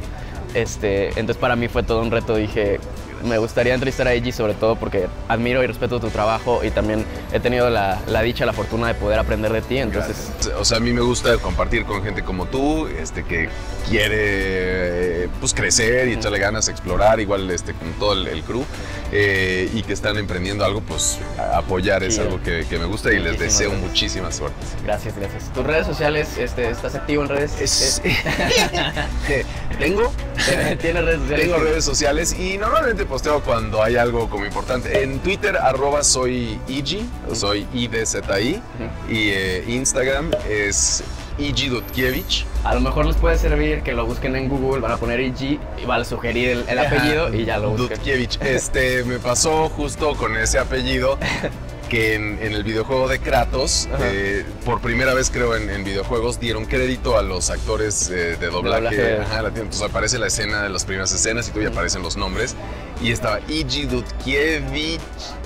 [0.54, 2.36] Este, entonces para mí fue todo un reto.
[2.36, 2.80] Dije,
[3.24, 7.06] me gustaría entrevistar a Eiji sobre todo porque admiro y respeto tu trabajo y también
[7.34, 10.32] he tenido la, dicha, la fortuna de poder aprender de ti, entonces...
[10.58, 13.50] O sea, a mí me gusta compartir con gente como tú, este, que
[13.90, 18.66] quiere pues crecer y echarle ganas, explorar, igual este, con todo el, crew,
[19.12, 21.20] eh, y que están emprendiendo algo, pues
[21.54, 24.58] apoyar es algo que, me gusta y les deseo muchísima suerte.
[24.84, 25.54] Gracias, gracias.
[25.54, 27.62] ¿Tus redes sociales, este, estás activo en redes?
[27.62, 28.02] Es...
[29.80, 30.12] ¿Tengo?
[30.82, 31.46] ¿Tienes redes sociales?
[31.46, 35.04] Tengo redes sociales y normalmente posteo cuando hay algo como importante.
[35.04, 38.62] En Twitter, arroba soy Igi, soy IDZI,
[39.10, 41.04] y eh, Instagram es
[41.38, 42.46] Igi Dutkiewicz.
[42.64, 45.60] A lo mejor les puede servir que lo busquen en Google, van a poner Igi
[45.82, 47.98] y van a sugerir el, apellido y ya lo buscan.
[47.98, 48.42] Dutkiewicz.
[48.42, 51.18] Este, me pasó justo con ese apellido.
[51.90, 57.18] que en, el videojuego de Kratos, eh, por primera vez creo en, videojuegos, dieron crédito
[57.18, 59.18] a los actores eh, de doblaje.
[59.18, 62.56] entonces aparece la escena de las primeras escenas y tú ya aparecen los nombres.
[63.02, 65.02] Y estaba Igi Dutkiewicz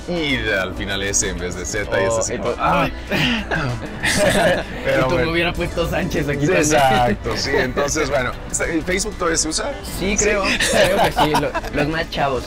[0.10, 2.34] y al final S en vez de Z y es así.
[2.42, 2.92] Oh, ¡ay!
[4.84, 7.52] Pero tú me hubiera puesto Sánchez aquí Exacto, sí.
[7.54, 8.32] Entonces, bueno,
[8.86, 9.72] ¿Facebook todavía se usa?
[10.00, 10.44] Sí, creo.
[10.44, 11.34] Creo que sí.
[11.74, 12.44] los más chavos.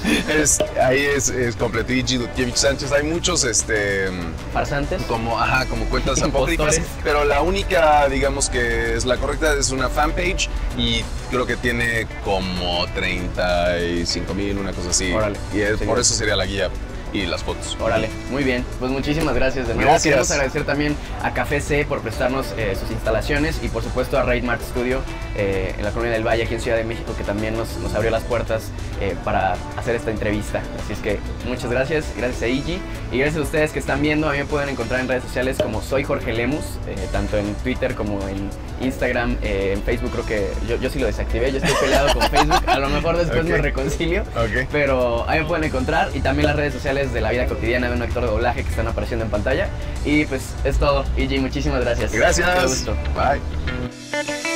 [0.82, 2.92] ahí es, es Dutkiewicz Sánchez.
[2.92, 4.08] Hay muchos, este...
[4.52, 5.02] ¿Farsantes?
[5.02, 6.80] Como, ajá, como cuentas apócrifas.
[7.04, 12.06] Pero la única, digamos que es la correcta, es una fanpage y creo que tiene
[12.24, 15.12] como 35 mil, una cosa así.
[15.12, 15.38] Órale.
[15.54, 16.70] Y es, por eso sería la guía
[17.12, 17.76] y las fotos.
[17.80, 18.64] Órale, muy bien.
[18.78, 19.90] Pues muchísimas gracias de nuevo.
[19.90, 20.04] Gracias.
[20.04, 24.22] Queremos agradecer también a Café C por prestarnos eh, sus instalaciones y por supuesto a
[24.22, 25.00] Raid Mart Studio
[25.36, 27.94] eh, en la Colonia del Valle, aquí en Ciudad de México, que también nos, nos
[27.94, 30.62] abrió las puertas eh, para hacer esta entrevista.
[30.82, 32.78] Así es que muchas gracias, gracias a Igi
[33.12, 34.28] y gracias a ustedes que están viendo.
[34.28, 36.64] A mí me pueden encontrar en redes sociales como soy Jorge Lemus,
[37.12, 38.50] tanto en Twitter como en
[38.80, 42.62] Instagram, en Facebook creo que yo, yo sí lo desactivé, yo estoy peleado con Facebook,
[42.66, 44.24] a lo mejor después me reconcilio,
[44.70, 47.96] pero ahí me pueden encontrar y también las redes sociales de la vida cotidiana de
[47.96, 49.68] un actor de doblaje que están apareciendo en pantalla.
[50.04, 51.04] Y pues es todo.
[51.16, 52.12] EJ, muchísimas gracias.
[52.12, 52.86] Gracias.
[53.14, 54.51] Bye.